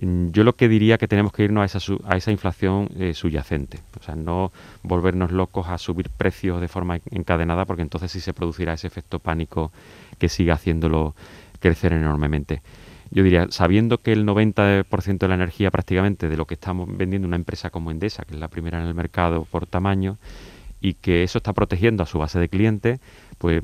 Mm, 0.00 0.30
yo 0.30 0.44
lo 0.44 0.54
que 0.56 0.68
diría 0.68 0.98
que 0.98 1.08
tenemos 1.08 1.32
que 1.32 1.44
irnos 1.44 1.62
a 1.62 1.78
esa, 1.78 1.94
a 2.06 2.16
esa 2.16 2.30
inflación 2.30 2.88
eh, 2.96 3.14
subyacente, 3.14 3.80
o 3.98 4.02
sea, 4.02 4.14
no 4.14 4.52
volvernos 4.82 5.32
locos 5.32 5.68
a 5.68 5.78
subir 5.78 6.08
precios 6.10 6.60
de 6.60 6.68
forma 6.68 6.98
encadenada, 7.10 7.64
porque 7.64 7.82
entonces 7.82 8.10
sí 8.10 8.20
se 8.20 8.32
producirá 8.32 8.74
ese 8.74 8.86
efecto 8.86 9.18
pánico 9.18 9.72
que 10.18 10.28
siga 10.28 10.54
haciéndolo 10.54 11.14
crecer 11.60 11.92
enormemente. 11.92 12.62
Yo 13.12 13.22
diría, 13.22 13.46
sabiendo 13.50 13.98
que 13.98 14.12
el 14.12 14.24
90% 14.24 15.18
de 15.18 15.28
la 15.28 15.34
energía 15.34 15.70
prácticamente 15.70 16.28
de 16.28 16.36
lo 16.36 16.46
que 16.46 16.54
estamos 16.54 16.88
vendiendo 16.96 17.28
una 17.28 17.36
empresa 17.36 17.70
como 17.70 17.90
Endesa, 17.90 18.24
que 18.24 18.34
es 18.34 18.40
la 18.40 18.48
primera 18.48 18.80
en 18.80 18.86
el 18.86 18.94
mercado 18.94 19.46
por 19.50 19.66
tamaño, 19.66 20.16
y 20.80 20.94
que 20.94 21.22
eso 21.22 21.38
está 21.38 21.52
protegiendo 21.52 22.02
a 22.02 22.06
su 22.06 22.18
base 22.18 22.40
de 22.40 22.48
clientes, 22.48 23.00
pues 23.38 23.62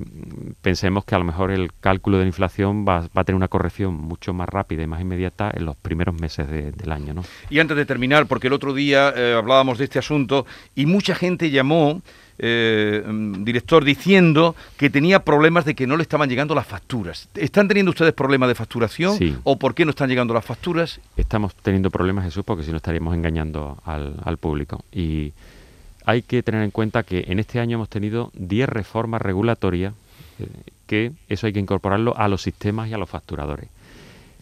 pensemos 0.62 1.04
que 1.04 1.14
a 1.14 1.18
lo 1.18 1.24
mejor 1.24 1.50
el 1.50 1.72
cálculo 1.72 2.18
de 2.18 2.24
la 2.24 2.28
inflación 2.28 2.84
va, 2.86 3.08
a 3.12 3.24
tener 3.24 3.36
una 3.36 3.48
corrección 3.48 3.94
mucho 3.94 4.32
más 4.32 4.48
rápida 4.48 4.82
y 4.82 4.86
más 4.86 5.00
inmediata 5.00 5.50
en 5.52 5.64
los 5.64 5.76
primeros 5.76 6.14
meses 6.20 6.48
del 6.48 6.92
año. 6.92 7.14
¿no? 7.14 7.24
Y 7.50 7.58
antes 7.58 7.76
de 7.76 7.86
terminar, 7.86 8.26
porque 8.26 8.46
el 8.46 8.52
otro 8.52 8.72
día 8.72 9.12
eh, 9.16 9.34
hablábamos 9.36 9.78
de 9.78 9.84
este 9.84 9.98
asunto 9.98 10.46
y 10.76 10.86
mucha 10.86 11.14
gente 11.14 11.50
llamó, 11.50 12.02
eh, 12.38 13.02
mm, 13.06 13.44
director, 13.44 13.84
diciendo 13.84 14.54
que 14.76 14.90
tenía 14.90 15.24
problemas 15.24 15.64
de 15.64 15.74
que 15.74 15.86
no 15.86 15.96
le 15.96 16.02
estaban 16.02 16.28
llegando 16.28 16.54
las 16.54 16.66
facturas. 16.66 17.28
¿Están 17.34 17.68
teniendo 17.68 17.90
ustedes 17.90 18.12
problemas 18.12 18.48
de 18.48 18.54
facturación 18.54 19.40
o 19.44 19.58
por 19.58 19.74
qué 19.74 19.84
no 19.84 19.90
están 19.90 20.08
llegando 20.08 20.34
las 20.34 20.44
facturas? 20.44 21.00
Estamos 21.16 21.54
teniendo 21.56 21.90
problemas, 21.90 22.24
Jesús, 22.24 22.44
porque 22.44 22.64
si 22.64 22.70
no 22.70 22.76
estaríamos 22.76 23.14
engañando 23.14 23.78
al, 23.84 24.14
al 24.24 24.38
público. 24.38 24.84
Y 24.92 25.32
hay 26.08 26.22
que 26.22 26.42
tener 26.42 26.62
en 26.62 26.70
cuenta 26.70 27.02
que 27.02 27.26
en 27.28 27.38
este 27.38 27.60
año 27.60 27.76
hemos 27.76 27.90
tenido 27.90 28.30
10 28.34 28.68
reformas 28.68 29.20
regulatorias, 29.20 29.92
eh, 30.38 30.46
que 30.86 31.12
eso 31.28 31.46
hay 31.46 31.52
que 31.52 31.60
incorporarlo 31.60 32.16
a 32.16 32.28
los 32.28 32.40
sistemas 32.40 32.88
y 32.88 32.94
a 32.94 32.98
los 32.98 33.10
facturadores. 33.10 33.68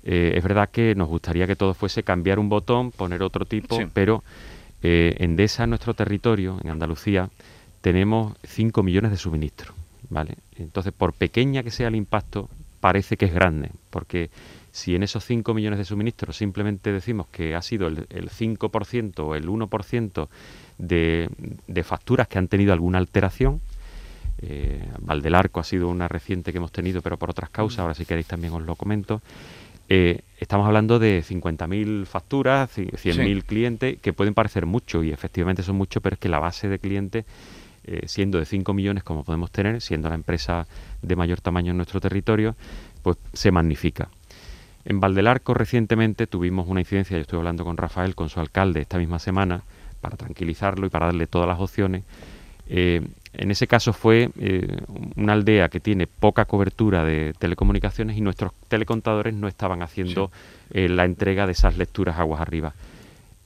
Eh, 0.05 0.35
es 0.37 0.43
verdad 0.45 0.71
que 0.71 0.95
nos 0.95 1.09
gustaría 1.09 1.49
que 1.49 1.57
todo 1.57 1.75
fuese 1.75 2.05
cambiar 2.05 2.39
un 2.39 2.49
botón, 2.49 2.93
poner 2.93 3.21
otro 3.25 3.45
tipo, 3.45 3.77
pero 3.93 4.23
eh, 4.81 5.17
en 5.19 5.35
DESA, 5.35 5.65
en 5.65 5.71
nuestro 5.71 5.95
territorio, 5.95 6.61
en 6.63 6.71
Andalucía, 6.71 7.29
tenemos 7.87 8.35
5 8.43 8.83
millones 8.83 9.13
de 9.13 9.17
suministros. 9.17 9.73
¿vale? 10.11 10.35
Entonces, 10.59 10.93
por 10.93 11.13
pequeña 11.13 11.63
que 11.63 11.71
sea 11.71 11.87
el 11.87 11.95
impacto, 11.95 12.51
parece 12.81 13.17
que 13.17 13.27
es 13.27 13.33
grande, 13.33 13.71
porque 13.91 14.29
si 14.73 14.97
en 14.97 15.05
esos 15.05 15.25
5 15.25 15.55
millones 15.55 15.79
de 15.79 15.85
suministros 15.85 16.37
simplemente 16.37 16.91
decimos 16.91 17.29
que 17.29 17.55
ha 17.55 17.63
sido 17.63 17.87
el, 17.87 18.09
el 18.11 18.29
5% 18.29 19.21
o 19.21 19.37
el 19.37 19.47
1% 19.47 20.29
de, 20.79 21.83
facturas 21.85 22.27
que 22.27 22.39
han 22.39 22.49
tenido 22.49 22.73
alguna 22.73 22.99
alteración. 22.99 23.61
Eh, 24.43 24.85
Valdelarco 24.99 25.61
ha 25.61 25.65
sido 25.65 25.89
una 25.89 26.09
reciente 26.09 26.51
que 26.51 26.59
hemos 26.59 26.73
tenido, 26.73 27.03
pero 27.03 27.19
por 27.19 27.31
otras 27.31 27.51
causas, 27.51 27.79
ahora 27.79 27.95
si 27.95 28.05
queréis 28.05 28.27
también 28.27 28.53
os 28.53 28.63
lo 28.65 28.75
comento. 28.75 29.23
Eh, 29.89 30.23
estamos 30.41 30.67
hablando 30.67 30.99
de 30.99 31.23
50.000 31.23 32.05
facturas, 32.05 32.77
100.000 32.77 33.45
clientes, 33.45 34.01
que 34.01 34.13
pueden 34.13 34.35
parecer 34.35 34.67
mucho 34.67 35.05
y 35.05 35.13
efectivamente 35.13 35.63
son 35.63 35.77
muchos, 35.77 36.03
pero 36.03 36.15
es 36.15 36.19
que 36.19 36.29
la 36.29 36.41
base 36.41 36.69
de 36.69 36.81
clientes, 36.81 37.25
eh, 37.87 38.03
siendo 38.07 38.39
de 38.39 38.45
5 38.45 38.75
millones 38.75 39.05
como 39.05 39.25
podemos 39.25 39.51
tener, 39.51 39.81
siendo 39.81 40.09
la 40.09 40.15
empresa 40.15 40.67
de 41.03 41.17
mayor 41.17 41.41
tamaño 41.41 41.71
en 41.71 41.77
nuestro 41.77 42.01
territorio, 42.01 42.55
pues 43.03 43.17
se 43.33 43.51
magnifica. 43.51 44.09
En 44.85 45.01
Valdelarco 45.01 45.55
recientemente 45.55 46.27
tuvimos 46.27 46.69
una 46.69 46.81
incidencia, 46.81 47.17
yo 47.17 47.23
estoy 47.23 47.39
hablando 47.39 47.65
con 47.65 47.77
Rafael, 47.77 48.15
con 48.15 48.29
su 48.29 48.41
alcalde, 48.41 48.81
esta 48.81 48.99
misma 48.99 49.19
semana, 49.19 49.63
para 50.01 50.17
tranquilizarlo 50.17 50.87
y 50.87 50.91
para 50.91 51.07
darle 51.07 51.27
todas 51.27 51.49
las 51.49 51.59
opciones. 51.59 52.05
Eh, 52.69 53.01
en 53.33 53.51
ese 53.51 53.67
caso 53.67 53.93
fue 53.93 54.31
eh, 54.41 54.79
una 55.17 55.35
aldea 55.35 55.69
que 55.69 55.81
tiene 55.81 56.07
poca 56.07 56.47
cobertura 56.47 57.05
de 57.05 57.35
telecomunicaciones 57.39 58.17
y 58.17 58.21
nuestros 58.21 58.53
telecontadores 58.69 59.35
no 59.35 59.47
estaban 59.47 59.83
haciendo 59.83 60.31
eh, 60.71 60.89
la 60.89 61.05
entrega 61.05 61.47
de 61.47 61.53
esas 61.53 61.77
lecturas 61.77 62.19
aguas 62.19 62.41
arriba. 62.41 62.73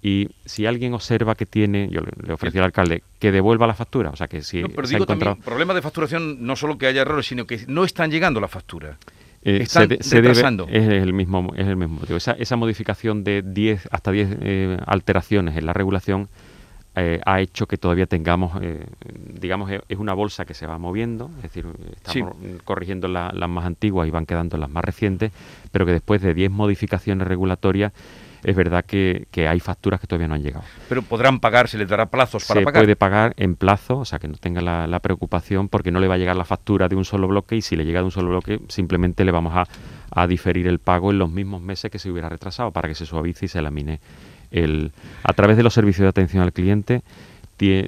Y 0.02 0.28
si 0.46 0.66
alguien 0.66 0.94
observa 0.94 1.34
que 1.34 1.44
tiene, 1.44 1.88
yo 1.90 2.00
le, 2.00 2.32
ofrecí 2.32 2.58
al 2.58 2.64
alcalde 2.64 3.02
que 3.18 3.32
devuelva 3.32 3.66
la 3.66 3.74
factura, 3.74 4.10
o 4.10 4.16
sea 4.16 4.28
que 4.28 4.42
si 4.42 4.62
no, 4.62 4.68
pero 4.70 4.88
digo 4.88 5.04
también, 5.04 5.36
problema 5.36 5.74
de 5.74 5.82
facturación 5.82 6.38
no 6.44 6.56
solo 6.56 6.78
que 6.78 6.86
haya 6.86 7.02
errores, 7.02 7.26
sino 7.26 7.46
que 7.46 7.64
no 7.66 7.84
están 7.84 8.10
llegando 8.10 8.40
las 8.40 8.50
facturas. 8.50 8.96
están 9.42 9.88
se, 10.00 10.18
es 10.18 10.88
el 10.88 11.12
mismo 11.12 11.52
es 11.54 11.66
el 11.66 11.76
mismo 11.76 12.00
motivo. 12.00 12.16
Esa, 12.16 12.32
esa 12.32 12.56
modificación 12.56 13.24
de 13.24 13.42
10 13.42 13.88
hasta 13.90 14.10
10 14.10 14.80
alteraciones 14.86 15.56
en 15.58 15.66
la 15.66 15.74
regulación 15.74 16.28
eh, 16.96 17.20
ha 17.24 17.40
hecho 17.40 17.66
que 17.66 17.78
todavía 17.78 18.06
tengamos, 18.06 18.60
eh, 18.60 18.84
digamos, 19.40 19.70
es 19.70 19.98
una 19.98 20.12
bolsa 20.12 20.44
que 20.44 20.54
se 20.54 20.66
va 20.66 20.76
moviendo, 20.76 21.30
es 21.36 21.42
decir, 21.44 21.64
estamos 21.94 22.34
corrigiendo 22.64 23.06
las 23.06 23.48
más 23.48 23.64
antiguas 23.64 24.08
y 24.08 24.10
van 24.10 24.26
quedando 24.26 24.56
las 24.56 24.68
más 24.68 24.84
recientes, 24.84 25.30
pero 25.70 25.86
que 25.86 25.92
después 25.92 26.20
de 26.20 26.34
10 26.34 26.50
modificaciones 26.50 27.28
regulatorias 27.28 27.92
es 28.42 28.56
verdad 28.56 28.84
que, 28.84 29.26
hay 29.48 29.60
facturas 29.60 30.00
que 30.00 30.06
todavía 30.06 30.28
no 30.28 30.34
han 30.34 30.42
llegado. 30.42 30.64
Pero 30.88 31.02
podrán 31.02 31.40
pagar, 31.40 31.68
se 31.68 31.78
les 31.78 31.88
dará 31.88 32.06
plazos 32.06 32.44
para 32.46 32.60
pagar. 32.60 32.82
Se 32.82 32.86
puede 32.86 32.96
pagar 32.96 33.34
en 33.36 33.56
plazo, 33.56 33.98
o 33.98 34.04
sea 34.04 34.18
que 34.18 34.28
no 34.28 34.36
tenga 34.36 34.60
la, 34.60 35.00
preocupación 35.00 35.68
porque 35.68 35.90
no 35.90 35.98
le 35.98 36.08
va 36.08 36.14
a 36.14 36.18
llegar 36.18 36.36
la 36.36 36.44
factura 36.44 36.88
de 36.88 36.94
un 36.94 37.04
solo 37.04 37.26
bloque 37.26 37.56
y 37.56 37.62
si 37.62 37.74
le 37.74 37.84
llega 37.84 38.00
de 38.00 38.04
un 38.04 38.10
solo 38.10 38.28
bloque 38.28 38.60
simplemente 38.68 39.24
le 39.24 39.32
vamos 39.32 39.54
a, 39.56 39.66
a 40.10 40.26
diferir 40.26 40.66
el 40.66 40.78
pago 40.78 41.10
en 41.10 41.18
los 41.18 41.30
mismos 41.30 41.62
meses 41.62 41.90
que 41.90 41.98
se 41.98 42.10
hubiera 42.10 42.28
retrasado 42.28 42.70
para 42.70 42.86
que 42.86 42.94
se 42.94 43.06
suavice 43.06 43.46
y 43.46 43.48
se 43.48 43.60
elimine 43.60 43.98
el, 44.50 44.92
a 45.22 45.32
través 45.32 45.56
de 45.56 45.62
los 45.62 45.72
servicios 45.72 46.02
de 46.04 46.08
atención 46.08 46.42
al 46.42 46.52
cliente 46.52 47.02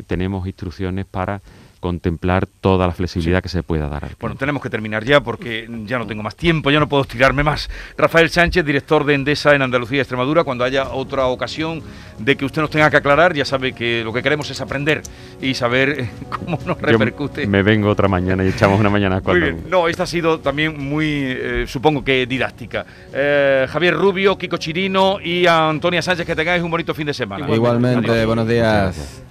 tenemos 0.06 0.46
instrucciones 0.46 1.06
para 1.06 1.40
contemplar 1.82 2.46
toda 2.46 2.86
la 2.86 2.92
flexibilidad 2.92 3.42
que 3.42 3.48
se 3.48 3.64
pueda 3.64 3.88
dar. 3.88 4.08
Bueno, 4.20 4.36
tenemos 4.36 4.62
que 4.62 4.70
terminar 4.70 5.04
ya 5.04 5.20
porque 5.20 5.68
ya 5.84 5.98
no 5.98 6.06
tengo 6.06 6.22
más 6.22 6.36
tiempo, 6.36 6.70
ya 6.70 6.78
no 6.78 6.88
puedo 6.88 7.02
estirarme 7.02 7.42
más. 7.42 7.68
Rafael 7.98 8.30
Sánchez, 8.30 8.64
director 8.64 9.04
de 9.04 9.14
Endesa 9.14 9.52
en 9.54 9.62
Andalucía 9.62 9.98
y 9.98 10.00
Extremadura, 10.00 10.44
cuando 10.44 10.62
haya 10.62 10.90
otra 10.90 11.26
ocasión 11.26 11.82
de 12.20 12.36
que 12.36 12.44
usted 12.44 12.62
nos 12.62 12.70
tenga 12.70 12.88
que 12.88 12.98
aclarar, 12.98 13.34
ya 13.34 13.44
sabe 13.44 13.72
que 13.72 14.04
lo 14.04 14.12
que 14.12 14.22
queremos 14.22 14.48
es 14.48 14.60
aprender 14.60 15.02
y 15.40 15.54
saber 15.54 15.88
eh, 15.98 16.10
cómo 16.30 16.56
nos 16.64 16.80
repercute. 16.80 17.48
me 17.48 17.64
vengo 17.64 17.90
otra 17.90 18.06
mañana 18.06 18.44
y 18.44 18.48
echamos 18.48 18.78
una 18.78 18.88
mañana 18.88 19.20
cuando... 19.20 19.44
Muy 19.44 19.54
bien. 19.54 19.66
No, 19.68 19.88
esta 19.88 20.04
ha 20.04 20.06
sido 20.06 20.38
también 20.38 20.78
muy, 20.78 21.06
eh, 21.08 21.64
supongo 21.66 22.04
que 22.04 22.26
didáctica. 22.26 22.86
Eh, 23.12 23.66
Javier 23.68 23.94
Rubio, 23.94 24.38
Kiko 24.38 24.56
Chirino 24.56 25.18
y 25.20 25.46
Antonia 25.46 26.00
Sánchez, 26.00 26.24
que 26.24 26.36
tengáis 26.36 26.62
un 26.62 26.70
bonito 26.70 26.94
fin 26.94 27.08
de 27.08 27.14
semana. 27.14 27.52
Igualmente, 27.52 28.24
buenos 28.24 28.46
días. 28.46 29.21